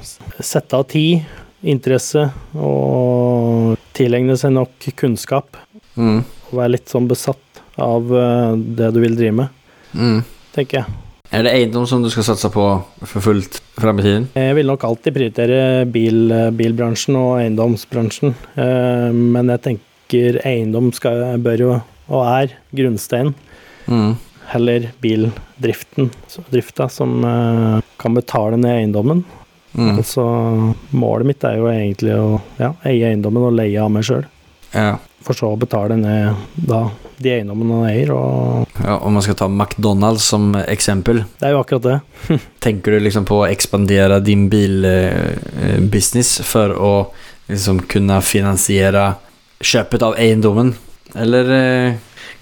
[0.43, 1.23] sette av tid,
[1.63, 2.25] interesse
[2.59, 5.55] og tilegne seg nok kunnskap.
[5.95, 6.19] Mm.
[6.49, 9.59] Og være litt sånn besatt av eh, det du vil drive med,
[9.93, 10.23] Mm.
[10.55, 10.99] tenker jeg.
[11.33, 12.63] Er det eiendom som du skal satse på
[13.05, 14.27] for fullt frem i tiden?
[14.37, 15.59] Jeg vil nok alltid prioritere
[15.89, 21.71] bil, bilbransjen og eiendomsbransjen, eh, men jeg tenker eiendom skal, bør jo,
[22.09, 23.33] og er, grunnsteinen.
[23.87, 24.17] Mm.
[24.51, 26.11] Heller bildriften,
[26.49, 29.23] drifta, som uh, kan betale ned eiendommen.
[29.73, 29.95] Mm.
[29.97, 30.23] Altså,
[30.89, 32.27] målet mitt er jo egentlig å
[32.59, 34.25] ja, eie eiendommen og leie av meg sjøl.
[34.73, 34.97] Ja.
[35.23, 36.35] For så å betale ned
[36.67, 36.83] da,
[37.23, 38.97] de eiendommene han eier, og ja.
[38.97, 41.99] Om man skal ta McDonalds som eksempel, det er jo akkurat det.
[42.65, 46.93] tenker du liksom på å ekspandere din bilbusiness for å
[47.47, 49.13] liksom kunne finansiere
[49.63, 50.73] kjøpet av eiendommen?
[51.15, 51.93] Eller eh,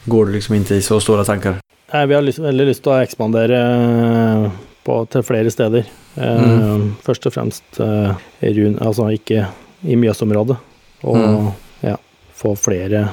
[0.05, 1.59] går du liksom ikke i så store tanker?
[1.93, 4.45] Nei, vi har lyst, veldig lyst til å ekspandere eh,
[4.85, 5.87] på, til flere steder.
[5.87, 5.97] Eh,
[6.41, 6.95] Mm.
[7.03, 8.13] Først og fremst eh,
[8.55, 9.45] run, altså ikke
[9.87, 10.57] i Mjøsområdet.
[11.03, 11.51] Og Mm.
[11.83, 11.97] ja,
[12.35, 13.09] få flere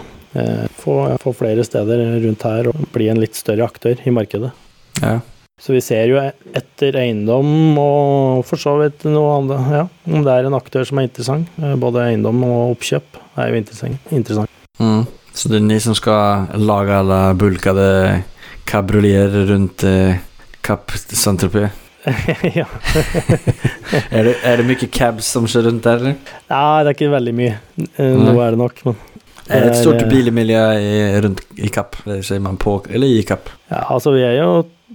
[0.76, 4.50] få, få flere steder rundt her og bli en litt større aktør i markedet.
[5.00, 5.20] Ja.
[5.58, 9.84] Så vi ser jo e- etter eiendom og for så vidt noe annet, ja.
[10.06, 11.48] Om det er en aktør som er interessant.
[11.80, 13.98] Både eiendom og oppkjøp er jo interessant.
[14.12, 14.50] interessant.
[14.78, 15.06] Mm.
[15.32, 18.22] Så det er ni som skal lage eller bulke bulkede
[18.68, 20.18] kabrioleter rundt eh,
[20.64, 21.85] Kapp Saint-Tropez?
[22.61, 22.66] ja.
[24.14, 26.35] Er det, er det mye cabs som kjører rundt der, eller?
[26.50, 27.54] Nei, det er ikke veldig mye.
[27.96, 28.98] Eh, Nå er det nok, men
[29.48, 30.61] Er det et stort eh, bilmiljø
[31.24, 31.96] rundt i Kapp?
[32.24, 33.48] Sier man på Eller i Kapp?
[33.72, 34.50] Ja, altså vi er jo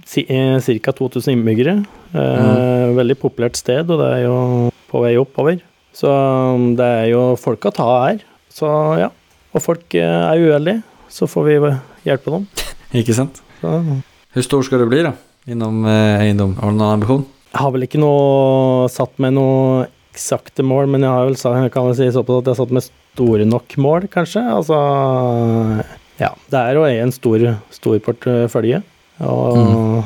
[0.06, 0.94] ca.
[0.94, 1.76] 2000 innbyggere.
[2.14, 4.36] Eh, Veldig populært sted, og det er jo
[4.90, 5.58] på vei oppover.
[5.94, 8.22] Så um, det er jo folk å ta her.
[8.50, 9.10] Så ja.
[9.54, 11.58] Og folk eh, er uheldige, så får vi
[12.08, 12.46] hjelpe dem.
[13.00, 13.42] Ikke sant?
[13.60, 13.72] Så
[14.34, 15.12] Hvor stor skal du bli, da?
[15.50, 16.54] Innom eh, eiendom?
[16.60, 17.26] Har du noen ambisjon?
[17.54, 21.70] jeg har vel ikke noe satt med noe eksakte mål, men jeg har vel jeg
[21.74, 24.42] kan si såpass at jeg har satt med store nok mål, kanskje.
[24.42, 24.78] Altså
[26.18, 26.32] Ja.
[26.50, 28.82] Det er eie en stor, stor portefølje.
[29.22, 30.04] Og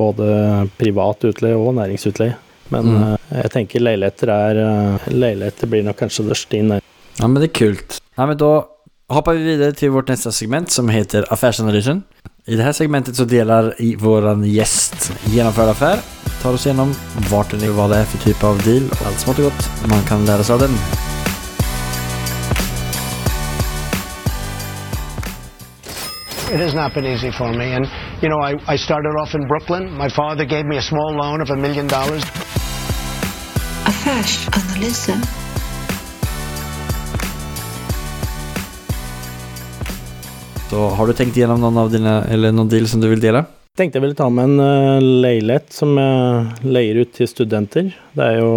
[0.00, 2.36] både privat utleie og næringsutleie.
[2.70, 3.02] Men Mm.
[3.14, 6.80] eh, jeg tenker leiligheter er eh, Leiligheter blir nok kanskje det største inn.
[7.18, 7.98] Ja, men det er kult.
[8.18, 8.64] Nei, men da
[9.10, 12.04] hopper vi videre til vårt neste segment som heter Affärsanalysen.
[12.50, 15.98] I det här segmentet så delar vår våran gäst genomförd affär
[16.42, 16.94] tar oss igenom
[17.30, 19.70] vart den är, vad det är för typ av deal och allt smått och gott
[19.90, 20.70] man kan lära sig av den.
[26.54, 27.74] It has not been easy for me.
[27.74, 27.86] And,
[28.22, 29.98] you know, I, I started off in Brooklyn.
[29.98, 32.24] My father gave me a small loan of a million dollars.
[33.84, 35.39] Affärsanalysen.
[40.70, 43.42] Så har du tenkt gjennom noen, av dine, eller noen deal som du vil dele?
[43.42, 47.88] Jeg Tenkte jeg ville ta med en eh, leilighet som jeg leier ut til studenter.
[48.14, 48.52] Det er jo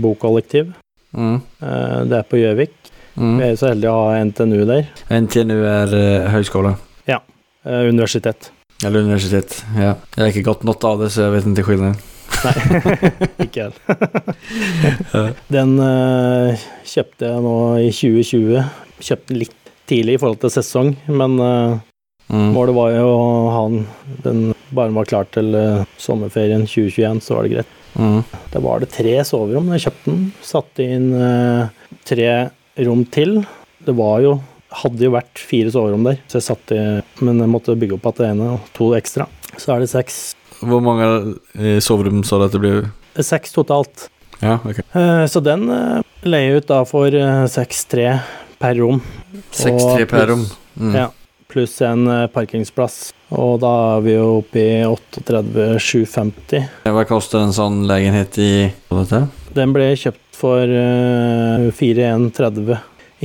[0.00, 0.70] bokollektiv.
[1.12, 1.34] Mm.
[1.36, 2.72] Eh, det er på Gjøvik.
[3.18, 4.88] Vi er er så heldige å ha NTNU der.
[5.12, 6.72] NTNU er uh, høyskole?
[7.10, 7.18] Ja.
[7.66, 8.48] Uh, universitet.
[8.80, 9.58] Eller universitet.
[9.74, 9.96] Ja.
[10.14, 11.98] Jeg har ikke gått noe av det så jeg vet ikke skillnaden.
[12.38, 12.92] Nei,
[13.44, 13.72] ikke jeg.
[15.58, 18.70] Den uh, kjøpte jeg nå i 2020.
[19.10, 19.57] Kjøpte litt
[19.88, 21.78] tidlig i forhold til sesong, men eh,
[22.28, 22.50] Mm.
[22.52, 23.60] målet var jo å ha
[24.22, 27.70] den, bare var klar til eh, sommerferien 2021, så var det greit.
[27.96, 28.18] Mm.
[28.52, 30.26] Da var det tre soverom da jeg kjøpte den.
[30.44, 31.70] Satte inn eh,
[32.04, 32.26] tre
[32.84, 33.38] rom til.
[33.80, 34.34] Det var jo
[34.82, 36.82] hadde jo vært fire soverom der, så jeg satt i,
[37.24, 39.24] men jeg måtte bygge opp igjen det ene og to ekstra.
[39.56, 40.18] Så er det seks,
[40.60, 41.08] Hvor mange
[41.80, 42.88] soverom så sa du att det blev?
[43.16, 44.10] seks totalt.
[44.42, 44.58] Ja.
[44.92, 45.64] Eh, Så den
[46.28, 48.20] leier jeg ut da for eh, 6-3
[48.60, 49.00] per rom.
[49.50, 50.44] Sex Og tre per pluss- rom.
[50.78, 50.94] Mm.
[50.96, 51.08] Ja.
[51.48, 52.98] Pluss en eh, parkingsplass.
[53.32, 56.68] Og da er vi jo oppe i 38 750.
[56.84, 58.50] Vad kostar en sånn leilighet i...
[58.92, 59.22] dette?
[59.56, 62.76] Den ble kjøpt for uh, 4130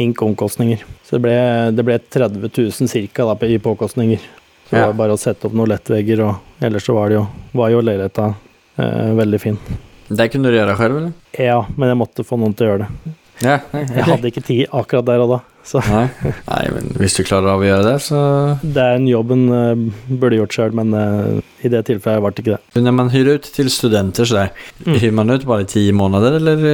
[0.01, 0.85] ink omkostninger.
[1.03, 1.35] Så det ble,
[1.75, 4.23] det ble 30 000 cirka da, i påkostninger.
[4.69, 7.25] Så det var bare å sette opp noen lettvegger, og ellers så var det jo,
[7.59, 9.59] var jo leiligheta uh, veldig fin.
[10.07, 11.11] Det kunne du gjøre selv, eller?
[11.37, 13.13] Ja, men jeg måtte få noen til å gjøre det.
[13.43, 13.59] Ja.
[13.75, 15.39] Jeg hadde ikke tid akkurat der og da.
[15.63, 16.07] Så Nei.
[16.49, 18.19] Nei, men hvis du klarer å gjøre det, så
[18.61, 22.31] det er en jobb en uh, burde gjort sjøl, men uh, i det tilfellet ble
[22.35, 22.81] det ikke det.
[22.83, 24.51] Når man hyrer ut til studenter så der,
[24.83, 24.97] Mm.
[24.99, 26.65] hyrer man ut bare i ti måneder, eller?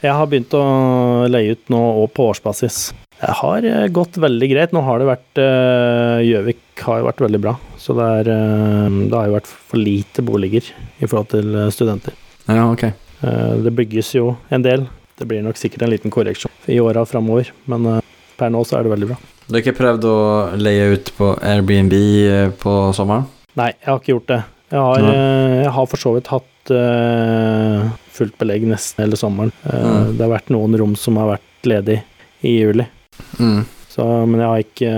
[0.00, 0.62] Jeg har begynt å
[1.28, 2.78] leie ut nå og på årsbasis.
[3.20, 4.72] Det har eh, gått veldig greit.
[4.72, 5.40] Nå har det vært
[6.24, 7.52] Gjøvik har jo vært veldig bra.
[7.76, 8.30] Så det, er,
[9.10, 10.64] det har jo vært for lite boliger
[11.04, 12.16] i forhold til studenter.
[12.48, 12.86] Ja, ok.
[13.20, 14.86] Det bygges jo en del.
[15.20, 17.99] Det blir nok sikkert en liten korreksjon i åra framover, men eh,
[18.40, 19.18] per nå så er det veldig bra.
[19.46, 20.18] Du har ikke prøvd å
[20.60, 23.26] leie ut på Airbnb eh, på sommeren?
[23.58, 24.40] Nei, jeg har ikke gjort det.
[24.70, 29.50] Jeg har, eh, jeg har for så vidt hatt uh, fullt belegg nesten hele sommeren.
[29.64, 30.12] Uh, Mm.
[30.16, 31.96] Det har vært noen rom som har vært ledig
[32.46, 32.86] i juli.
[33.40, 33.64] Mm.
[33.90, 34.90] Så, men jeg har ikke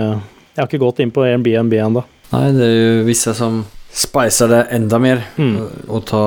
[0.53, 2.03] Jeg har ikke gått inn på Airbnb ennå.
[2.29, 5.23] Nei, det er jo visse som spicer det enda mer.
[5.41, 5.55] Mm.
[5.89, 6.25] Å ta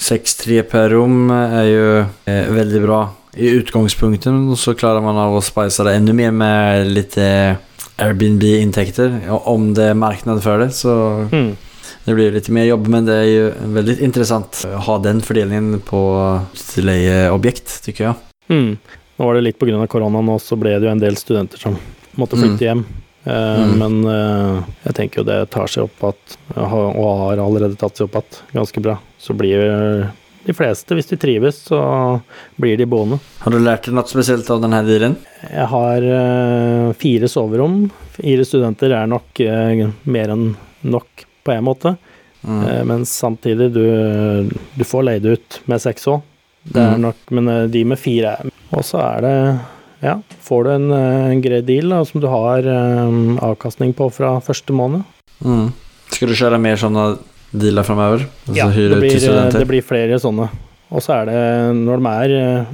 [0.00, 1.90] 6-3 per rom er jo
[2.32, 3.00] er veldig bra
[3.36, 7.56] i utgangspunkten, og så klarer man av å spice det enda mer med litt eh,
[8.00, 9.20] Airbnb-inntekter.
[9.26, 11.56] Ja, Om det er marknad for det, så Mm.
[12.06, 15.80] det blir litt mer jobb, men det er jo veldig interessant å ha den fordelingen
[15.80, 16.00] på
[16.76, 18.14] leieobjekt, tykker jeg.
[18.48, 18.78] Mm.
[19.18, 19.86] Nå var det litt pga.
[19.88, 21.76] korona nå, så ble det jo en del studenter som
[22.16, 22.84] måtte flytte hjem.
[23.26, 23.78] Uh, Mm.
[23.80, 28.06] Men uh, jeg tenker jo det tar seg opp at, og har allerede tatt seg
[28.06, 29.00] opp at ganske bra.
[29.18, 29.58] Så blir
[30.46, 31.78] de fleste, hvis de trives, så
[32.60, 33.18] blir de boende.
[33.42, 35.16] Har du lært deg noe spesielt av denne dealen?
[35.50, 37.80] Jeg har eh, fire soverom.
[38.16, 40.48] Fire studenter er nok eh, mer enn
[40.86, 41.96] nok på en måte.
[42.46, 42.60] Mm.
[42.62, 43.84] Eh, men samtidig, du,
[44.78, 46.22] du får leid ut med seks òg.
[46.66, 47.02] Det er Mm.
[47.04, 49.34] nok, men de med fire er Og så er det
[50.02, 54.32] Ja, får du en, en grei deal da, som du har um, avkastning på fra
[54.42, 55.04] første måned.
[55.46, 55.70] Mm.
[56.10, 57.04] Skal du kjøre mer sånne
[57.52, 58.26] dealer framover?
[58.48, 60.48] Altså Ja, det blir, eh, det blir flere sånne.
[60.90, 61.42] Og så er det,
[61.76, 62.64] når de er eh,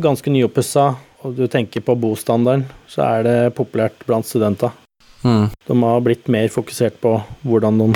[0.00, 4.70] ganske nyoppussa, og du tenker på bostandarden, så er det populært blant studenter.
[5.24, 5.48] Mm.
[5.66, 7.86] De har blitt mer fokusert på hvordan de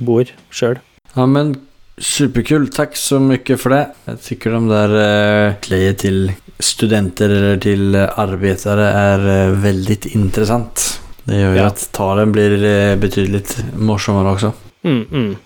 [0.00, 0.78] bor sjøl.
[1.14, 1.54] Ja, men
[2.00, 2.68] superkul.
[2.72, 3.82] Takk så mye for det.
[4.06, 11.00] Jeg syns de der eh, leie til studenter eller til arbeidere er veldig interessant.
[11.28, 11.66] Det gjør jo Ja.
[11.66, 12.56] at talen blir
[12.96, 13.44] betydelig
[13.76, 14.52] morsommere også.
[14.84, 15.36] Mm, mm.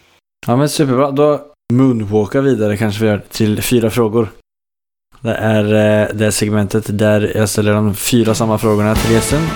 [0.47, 1.11] Ja, men superbra.
[1.15, 1.27] Da
[1.73, 4.33] moonwalka videre kanskje vi gjør til fyra frågor.
[5.23, 9.47] Det er eh, det segmentet der jeg ställer de fyra samme frågorna til gjesten.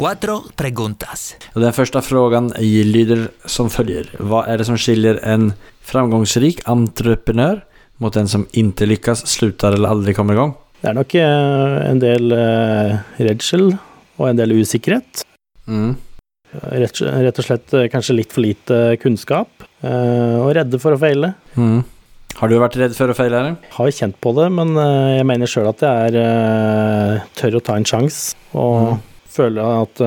[0.00, 1.34] Cuatro preguntas.
[1.52, 4.08] Den første frågan lyder som følger.
[4.16, 5.50] Hva er det som skiljer en
[5.84, 7.60] framgångsrik entreprenør
[8.00, 10.56] mot en som ikke lykkes, slutter eller aldri kommer i gang?
[10.82, 13.68] Det er nok eh, en del eh, redsel
[14.18, 15.22] og en del usikkerhet.
[15.70, 15.92] Mm.
[16.82, 21.32] Rett, rett og slett eh, kanskje litt for lite kunnskap, og redde for å feile.
[21.58, 21.80] Mm.
[22.38, 23.38] Har du vært redd for å feile?
[23.38, 23.70] eller?
[23.76, 27.86] Har kjent på det, men jeg mener sjøl at jeg er tør å ta en
[27.88, 29.00] sjanse, og Mm.
[29.32, 30.02] føler at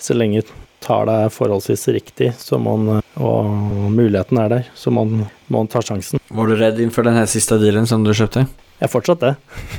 [0.00, 0.44] så lenge
[0.84, 5.26] tar det forholdsvis riktig, så må man, eh, og muligheten er der, så må man,
[5.48, 6.20] må man ta sjansen.
[6.30, 8.46] Var du redd innenfor den her siste dealen som du kjøpte?
[8.78, 9.30] Jeg fortsatt det.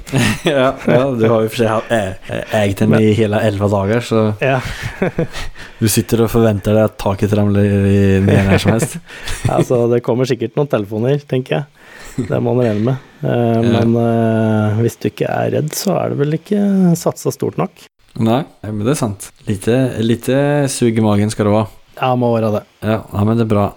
[0.49, 4.01] ja, ja, du har jo for seg hatt- eh, eid den i hele elleve dager,
[4.03, 4.57] så Ja.
[5.79, 8.97] du sitter og forventer deg at taket ramler i- ned når som helst.
[9.55, 12.27] altså, det kommer sikkert noen telefoner, tenker jeg.
[12.27, 13.05] Det må man regne med.
[13.23, 13.79] Eh, Ja.
[13.79, 16.59] Men eh, hvis du ikke er redd, så er det vel ikke
[16.99, 17.71] satsa stort nok.
[18.17, 19.29] Nei, men det er sant.
[19.47, 20.39] Lite, lite
[20.71, 21.69] sug i magen skal det være.
[21.99, 22.63] Ja, må være det.
[22.81, 23.67] Ja, ja, men det er bra.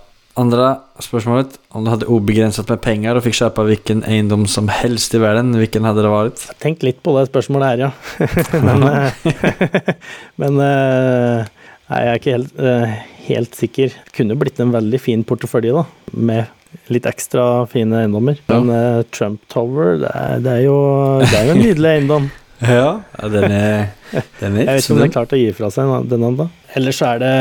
[0.41, 0.69] Andre
[1.03, 1.59] spørsmålet.
[1.77, 5.53] Om du hadde ubegrenset med penger og fikk kjøpe hvilken eiendom som helst i verden,
[5.61, 6.47] hvilken hadde det vært?
[6.63, 7.91] Tenk litt på det spørsmålet her, ja.
[8.67, 9.29] men eh,
[10.41, 11.53] men eh,
[11.93, 12.97] nei, jeg er ikke helt, eh,
[13.29, 14.01] helt sikker.
[14.09, 16.17] Det kunne blitt en veldig fin portefølje, da.
[16.17, 18.39] Med litt ekstra fine eiendommer.
[18.47, 18.57] Ja.
[18.57, 20.79] Men eh, Trump Tower, det er, det er jo
[21.27, 22.31] det er jo en nydelig eiendom.
[22.63, 23.93] Ja, den er,
[24.39, 26.49] den er Jeg vet ikke om det er klart å gi fra seg den ennå.
[26.79, 27.35] Ellers er det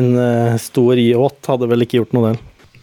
[0.00, 2.40] en eh, stor yacht, hadde vel ikke gjort noe, del.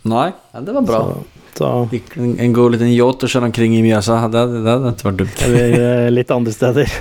[0.10, 1.02] Nei, ja, det var bra.
[1.04, 1.24] Så,
[1.60, 1.72] så
[2.20, 5.20] En, en god liten yacht å kjøre omkring i Mjøsa, det, det, det hadde vært
[5.24, 5.44] dumt.
[5.48, 6.96] Eller litt andre steder.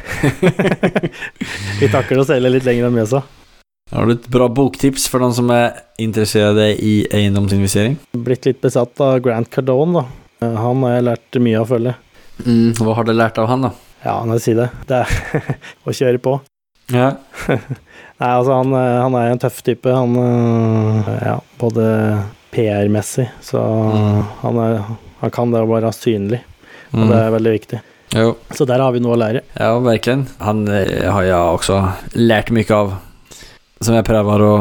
[1.81, 3.23] Vi takler å seile litt lenger enn Mjøsa.
[3.93, 7.99] Har du et bra boktips for noen som er interessert i eiendomsinvestering?
[8.25, 10.05] Blitt litt besatt av Grant Cardone, da.
[10.47, 11.95] Eh, Han har jeg lært mye av å følge.
[12.47, 13.73] Mm, hva har du lært av han, da?
[14.05, 14.69] Ja, når jeg sier det.
[14.89, 15.09] Det er
[15.87, 16.37] å kjøre på.
[16.93, 17.13] Ja.
[18.23, 19.91] Nei, altså, han, eh, han er en tøff type.
[19.95, 21.87] Han eh, Ja, både
[22.53, 24.23] PR-messig, så Mm.
[24.43, 24.83] han, er,
[25.23, 26.43] han kan det å være synlig.
[26.93, 27.79] og det er veldig viktig.
[28.13, 29.41] Jo, Så der har vi noe å lære.
[29.57, 30.27] ja virkelig.
[30.45, 31.79] Han eh, har jeg også
[32.21, 32.93] lært mye av.
[33.83, 34.53] Som jeg prøver å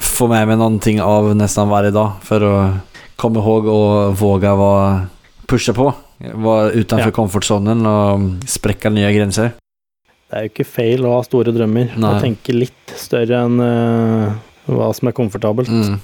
[0.00, 2.54] få med meg noen ting av nesten hver dag for å
[3.20, 4.70] komme ihåg og våge å
[5.50, 5.90] pushe på.
[6.20, 7.14] Vara utenfor Ja.
[7.16, 9.52] komfortzonen og sprekka nye grenser.
[10.30, 12.10] Det er jo ikke feil å ha store drømmer Nei.
[12.14, 14.32] og tenke litt større enn uh,
[14.66, 15.68] hva som er komfortabelt.
[15.68, 16.00] Mm.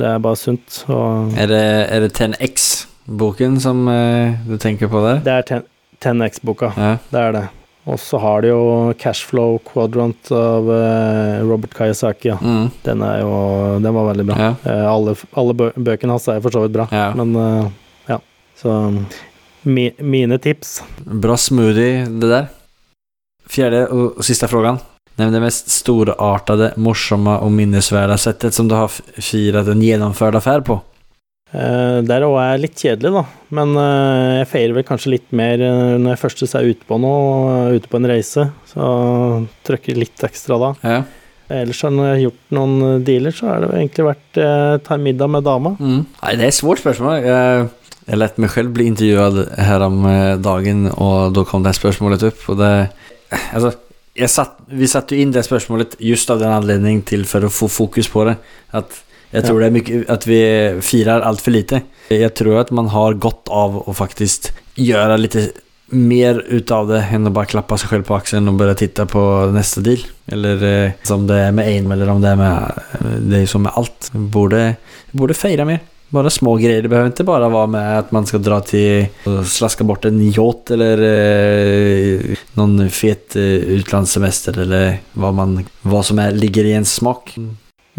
[0.00, 0.84] Det er bare sunt.
[0.88, 5.20] Är det, det 10X-boken som uh, du tenker på der?
[5.24, 5.66] det er 10
[6.00, 6.72] 10X-boka.
[6.76, 6.96] Ja.
[7.10, 7.48] Det er det.
[7.90, 12.28] Og så har de jo Cashflow Quadrant av uh, Robert Kiyosaki.
[12.30, 12.38] Ja.
[12.40, 12.70] Mm.
[12.84, 14.36] Den, er jo, den var veldig bra.
[14.40, 14.52] Ja.
[14.64, 17.10] Uh, alle alle bø bøkene hans er for så vidt bra, Ja.
[17.16, 17.68] men uh,
[18.08, 18.18] ja.
[18.56, 18.74] Så
[19.62, 22.46] mi, mine tips Bra smoothie det der.
[23.48, 24.78] Fjärde och siste sista frågan.
[25.16, 28.88] Nämn det mest storartade, morsamma och minnesvärda sättet som du har
[29.20, 30.80] firat en gjennomført affär på.
[31.50, 33.22] Uh, Der òg er jeg litt kjedelig, da.
[33.58, 36.98] Men uh, jeg feirer vel kanskje litt mer eh, når jeg først er ute på
[37.02, 38.46] noe, ute på en reise.
[38.70, 38.84] Så
[39.66, 40.70] trykker litt ekstra da.
[40.86, 41.00] Ja.
[41.50, 45.32] Ellers når jeg har gjort noen dealer, så har det egentlig vært uh, ta middag
[45.34, 45.74] med dama.
[45.82, 46.04] Mm.
[46.06, 47.26] Nei, det er et svårt spørsmål.
[47.26, 47.68] Jag,
[48.10, 51.74] jag lät mig själv bli intervjuad her om eh, dagen och då kom det här
[51.74, 52.48] spörsmålet upp.
[52.48, 52.88] Och det,
[53.52, 53.72] alltså,
[54.26, 57.68] satt, vi satte ju in det spörsmålet just av den anledning till för att få
[57.68, 58.36] fokus på det.
[58.70, 61.80] Att jag tror det är mycket att vi firar allt för lite.
[62.08, 65.50] Jag tror att man har gott av att faktiskt göra lite
[65.86, 69.50] mer utav det än att bara klappa sig själv på axeln och börja titta på
[69.54, 69.98] nästa deal.
[70.26, 72.72] Eller eh, som det är med AIM eller om det är med...
[73.18, 74.10] Det är som med allt.
[74.12, 74.74] Borde,
[75.10, 75.78] borde fejra mer.
[76.10, 76.82] Bara små greier.
[76.82, 80.18] Det behøver ikke bare være med at man skal dra til og slaske bort en
[80.26, 86.74] yacht eller eh, noen fet eh, utlandssemester eller hva, man, hva som er, ligger i
[86.80, 87.36] ens smak.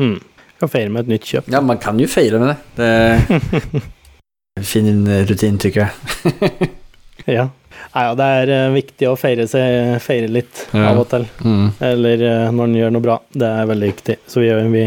[0.01, 0.17] Mm.
[0.59, 1.47] Kan feire med et nytt kjøp.
[1.53, 2.59] Ja, man kan jo feire med det.
[2.81, 6.69] det fin rutin tykker jeg.
[7.29, 7.47] Ja.
[7.91, 10.85] Nei, ja, det er eh, viktig å feire, seg, feire litt Ja.
[10.93, 11.25] av og til.
[11.43, 11.65] Mm.
[11.83, 13.17] Eller eh, når en gjør noe bra.
[13.35, 14.15] Det er veldig viktig.
[14.31, 14.85] Så vi, vi,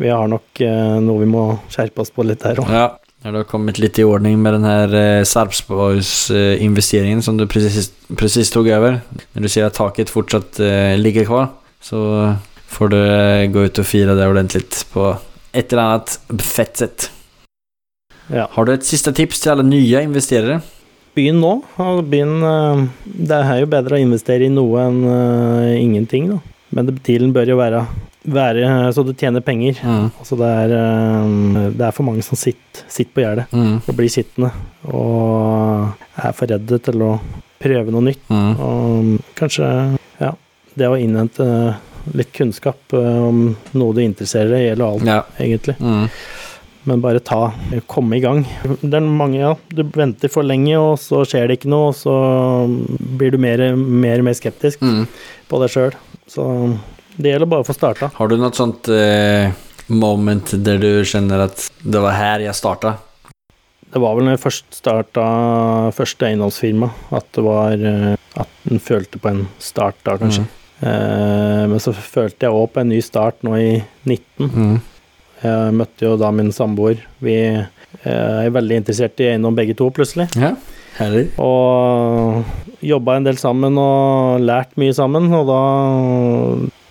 [0.00, 2.72] vi har nok eh, noe vi må skjerpe oss på litt der òg.
[2.72, 2.86] Ja,
[3.28, 7.44] du har kommet litt i ordning med den her eh, Sarpsborgs eh, investeringen som du
[7.50, 7.90] precis,
[8.54, 9.00] tok over?
[9.34, 11.50] Når du sier at taket fortsatt eh, ligger kvar
[11.84, 12.00] så
[12.72, 15.10] får du eh, gå ut og fire det ordentlig på
[15.52, 17.10] et eller annet fett sett.
[18.32, 18.48] Ja.
[18.52, 20.58] Har du et siste tips til alle nye investerare?
[21.16, 21.52] Begynn nå.
[21.82, 26.38] og Begynn eh, Det er jo bedre å investere i noe enn uh, ingenting, da.
[26.74, 27.80] Men tiden dealen bør jo være,
[28.28, 29.78] være så du tjener penger.
[29.82, 30.10] Mm.
[30.20, 33.78] Altså det er, eh, det er for mange som sitter, sitter på gjerdet Mm.
[33.88, 34.50] og blir sittende.
[34.92, 35.88] Og
[36.20, 37.14] er for redde til å
[37.58, 38.20] prøve noe nytt.
[38.28, 38.52] Mm.
[38.60, 39.70] Og kanskje
[40.20, 40.34] ja,
[40.76, 41.48] det å innhente
[42.14, 45.22] litt kunnskap eh, om noe du interesserer deg i, gjelder alt, Ja.
[45.40, 45.78] egentlig.
[45.80, 46.06] Mm.
[46.86, 47.50] Men bare ta,
[47.90, 48.44] komme i gang.
[48.80, 51.96] Det er mange, ja, du venter for lenge, og så skjer det ikke noe, og
[51.98, 52.14] så
[53.18, 55.06] blir du mer mer, mer skeptisk Mm.
[55.50, 55.96] på deg sjøl.
[56.28, 56.44] Så
[57.18, 58.10] det gjelder bare å få starta.
[58.14, 59.50] Har du noe sånt eh,
[59.88, 62.94] moment der du kjenner at det var her jeg starta?
[63.88, 65.24] Det var vel når jeg først starta
[65.96, 70.44] første eiendomsfirma, at det var eh, At en følte på en start da, kanskje.
[70.84, 74.52] Eh, men så følte jeg òg på en ny start nå i 19.
[74.52, 74.76] Mm.
[75.44, 77.02] Jeg møtte jo da min samboer.
[77.22, 77.66] Vi eh,
[78.08, 80.28] er veldig interessert i eiendom begge to, plutselig.
[80.38, 80.54] Ja,
[80.98, 81.28] herlig.
[81.42, 82.42] Og
[82.84, 85.62] jobba en del sammen og lært mye sammen, og da,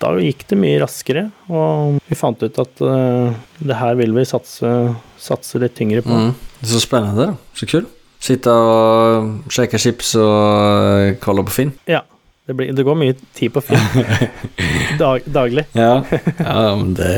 [0.03, 1.27] da gikk det mye raskere.
[1.51, 4.73] Og vi fant ut at uh, det her vil vi satse,
[5.19, 6.15] satse litt tyngre på.
[6.15, 6.36] Mm.
[6.57, 7.93] Det er så spennende da, Så kult.
[8.17, 11.75] Sitte og sjekke chips og kalle på Finn.
[11.86, 12.01] Ja.
[12.47, 14.05] Det, blir, det går mye tid på film
[15.01, 15.65] dag, daglig.
[15.75, 15.99] Ja,
[16.39, 17.10] ja men det,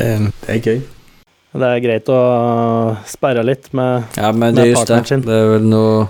[0.42, 0.80] det er kul.
[1.50, 2.20] Det er greit å
[3.10, 5.24] sperre litt med Ja, Med partneren sin.
[5.26, 6.04] Det er vel noe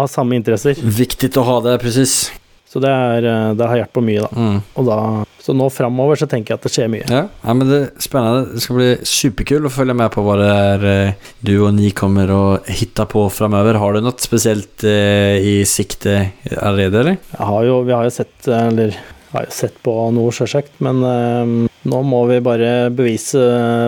[0.00, 0.78] ha samme interesser.
[0.80, 2.30] Viktig å ha det, precis.
[2.70, 4.30] Så det, er, eh, det har hjulpet på mye, da.
[4.30, 4.84] Mm.
[4.86, 4.98] Da.
[5.42, 7.06] Så nå framover så tenker jeg at det skjer mye.
[7.10, 8.54] Ja, ja, men det er spennende.
[8.54, 11.90] Det skal bli superkul å følge med på hva det är eh, du og ni
[11.96, 13.80] kommer å hitte på framover.
[13.82, 16.20] Har du noe spesielt eh, i sikte
[16.54, 17.18] allerede, eller?
[17.34, 18.94] Jeg har jo, vi har jo sett, eller
[19.32, 21.52] har jo sett på noe, sjølsagt, men eh,
[21.90, 23.42] nå må vi bare bevise,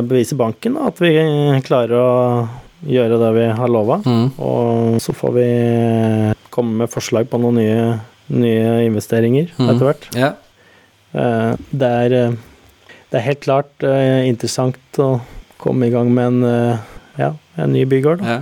[0.09, 1.13] bevise banken da, at vi
[1.67, 2.13] klarer å
[2.89, 4.01] gjøre det vi har lova.
[4.07, 4.31] Mm.
[4.43, 5.49] Og så får vi
[6.53, 7.85] komme med forslag på noen nye,
[8.33, 9.69] nye investeringer mm.
[9.69, 10.09] etter hvert.
[11.13, 12.38] Eh, Det er, eh,
[13.13, 15.21] det er helt klart eh, interessant å
[15.63, 16.79] komme i gang med en,
[17.19, 18.25] ja, en ny bygård.
[18.25, 18.40] da.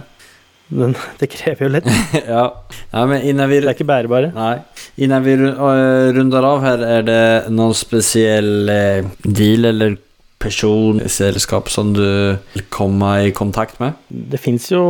[0.71, 1.89] Men det krever jo litt.
[2.35, 2.45] ja.
[2.91, 3.61] ja, men innan vi...
[3.63, 4.31] Det er ikke bærebare.
[4.37, 4.55] Nei.
[5.03, 9.99] Innan vi eh, av her, er det noen speciell eh, deal eller
[10.41, 12.05] person, selskap som du
[12.55, 13.99] vil komme i kontakt med?
[14.09, 14.81] Det fins jo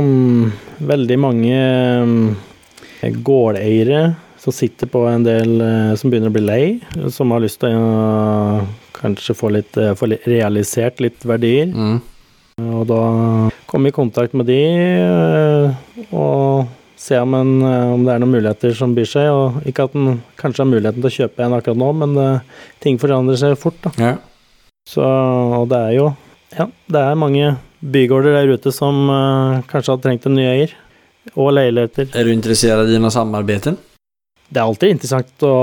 [0.00, 0.50] um,
[0.84, 1.60] veldig mange
[2.04, 2.18] um,
[3.24, 4.10] gårdeiere
[4.40, 6.64] som sitter på en del eh, som begynner å bli lei,
[7.12, 8.60] som har lyst til å
[8.96, 11.68] kanskje få, litt, få realisert litt verdier.
[11.72, 12.00] Mm.
[12.60, 13.02] Og da
[13.70, 16.66] komme i kontakt med de eh, og
[17.00, 19.30] se om, en, eh, om det er noen muligheter som byr seg.
[19.32, 22.60] Og ikke at en kanskje har muligheten til å kjøpe en akkurat nå, men eh,
[22.82, 23.78] ting forandrer seg fort.
[23.86, 23.94] da.
[24.00, 24.12] Ja.
[24.88, 26.10] Så, og det er jo
[26.50, 30.72] Ja, det er mange bygårder der ute som uh, kanskje hadde trengt en ny eier.
[31.36, 32.08] Og leiligheter.
[32.16, 33.68] Er du interessert i noe samarbeid?
[34.50, 35.54] Det er alltid interessant å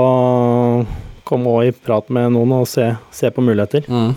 [1.28, 3.84] komme og i prat med noen og se, se på muligheter.
[3.84, 4.14] Mm.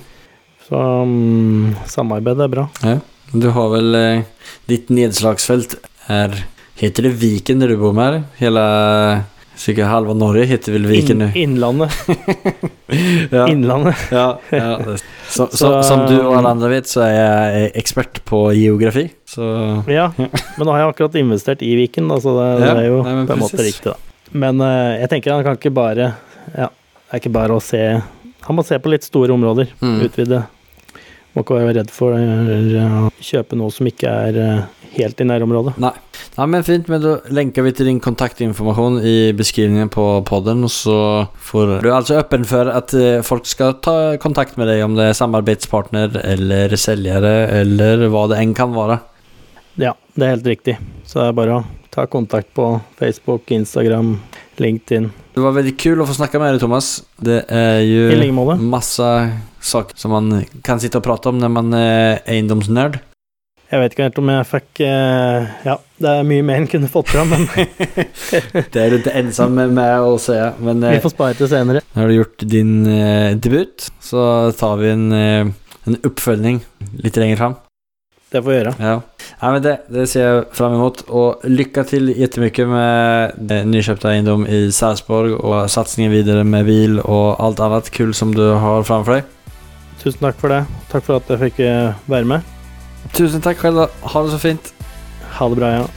[0.64, 2.70] Så um, samarbeid er bra.
[2.86, 3.02] Ja.
[3.32, 4.24] Du har vel eh,
[4.70, 5.78] Ditt nedslagsfelt
[6.12, 6.34] er
[6.82, 8.24] Heter det Viken der du bor med?
[8.40, 8.62] Hele
[9.62, 11.92] Cirka halva Norge heter vel Viken Inn, In, innlandet.
[13.32, 13.46] Ja.
[13.48, 13.96] Innlandet.
[14.12, 14.72] Ja, ja.
[14.84, 14.98] Så,
[15.30, 19.06] Som, Så- som, du og alle andre vet, så er jeg ekspert på geografi.
[19.30, 19.44] Så
[19.92, 22.90] Ja, men nå har jeg akkurat investert i Viken, da, så det, Ja, det er
[22.90, 23.96] jo nei, på en måte riktig, da.
[24.34, 26.10] Men uh, jeg tenker han kan ikke bare
[26.56, 27.82] Ja, det er ikke bare å se
[28.48, 29.70] Han må se på litt store områder.
[29.84, 29.98] Mm.
[30.08, 30.42] Utvide.
[31.32, 34.64] Må ikke være redd for eh, å kjøpe noe som ikke er eh,
[34.98, 35.78] helt i nærområdet.
[35.80, 35.94] Nei.
[36.36, 40.72] Nei, men fint, men da lenker vi til din kontaktinformasjon i beskrivningen på podden, og
[40.72, 40.98] så
[41.48, 44.96] får du er altså åpen for at eh, folk skal ta kontakt med deg om
[45.00, 49.00] det er samarbeidspartner eller selgere eller hva det enn kan være.
[49.80, 50.76] Ja, det er helt riktig.
[51.08, 54.18] Så det er bare å ta kontakt på Facebook, Instagram,
[54.60, 55.08] LinkedIn.
[55.32, 56.94] Det var veldig kul å få snakke med deg, Thomas.
[57.24, 59.08] Det er jo masse
[59.62, 63.00] saker som man kan sitte og prate om når man er eiendomsnerd.
[63.72, 66.90] Jeg vet ikke helt om jeg fikk eh, Ja, det er mye mer enn kunne
[66.92, 67.46] fått fram, men
[68.74, 71.84] Det er du ikke ensom med å se, men vi eh, får spare til senere.
[71.96, 75.54] Når du har gjort din eh, debut, så tar vi en, eh,
[75.88, 76.60] en oppfølging
[77.06, 77.60] litt lenger fram.
[78.32, 78.76] Det får vi gjøre.
[78.80, 78.94] Ja.
[79.42, 81.04] ja, men det, det ser jeg fram imot.
[81.12, 87.00] Og lykke til jettemye med eh, nykjøpt eiendom i Sarpsborg og satsingen videre med bil
[87.04, 89.38] og alt annet kul som du har framfor deg.
[90.02, 90.64] Tusen takk for det.
[90.90, 92.54] Takk for at jeg fikk eh, være med.
[93.14, 93.84] Tusen takk selv.
[93.84, 94.10] da.
[94.14, 94.72] Ha det så fint.
[95.38, 95.90] Ha det bra, ja.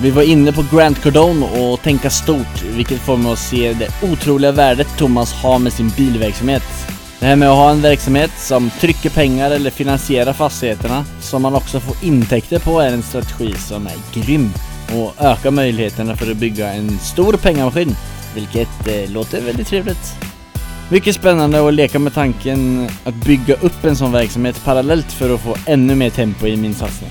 [0.00, 3.88] Vi var inne på Grant Cardone og tenke stort, hvilket får meg å se det
[4.04, 6.68] utrolige verdet Thomas har med sin bilverksamhet.
[7.16, 11.56] Det her med å ha en verksamhet som trykker penger eller finansierer fastighetene, som man
[11.56, 14.50] også får inntekter på er en strategi som er grym
[15.00, 17.96] og øker mulighetene for å bygge en stor pengemaskin,
[18.36, 20.35] hvilket eh, låter veldig trevligt.
[20.88, 25.40] Mycket spännande att leka med tanken att bygga upp en sån verksamhet parallellt för att
[25.40, 27.10] få ännu mer tempo i min satsning.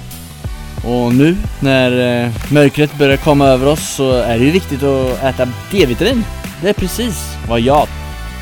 [0.86, 5.24] Och nu när eh, mörkret börjar komma över oss så är det ju viktigt att
[5.24, 6.24] äta D-vitamin.
[6.62, 7.88] Det är precis vad jag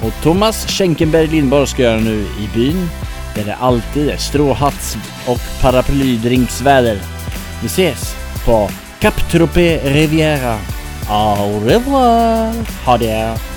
[0.03, 2.89] och Thomas Schenkenberg Lindborg ska göra nu i byn
[3.35, 6.99] där det alltid är stråhats och paraplydrinksväder.
[7.61, 8.15] Vi ses
[8.45, 8.69] på
[8.99, 10.57] Cap Tropez Riviera.
[11.09, 12.53] Au revoir!
[12.85, 13.52] Ha det!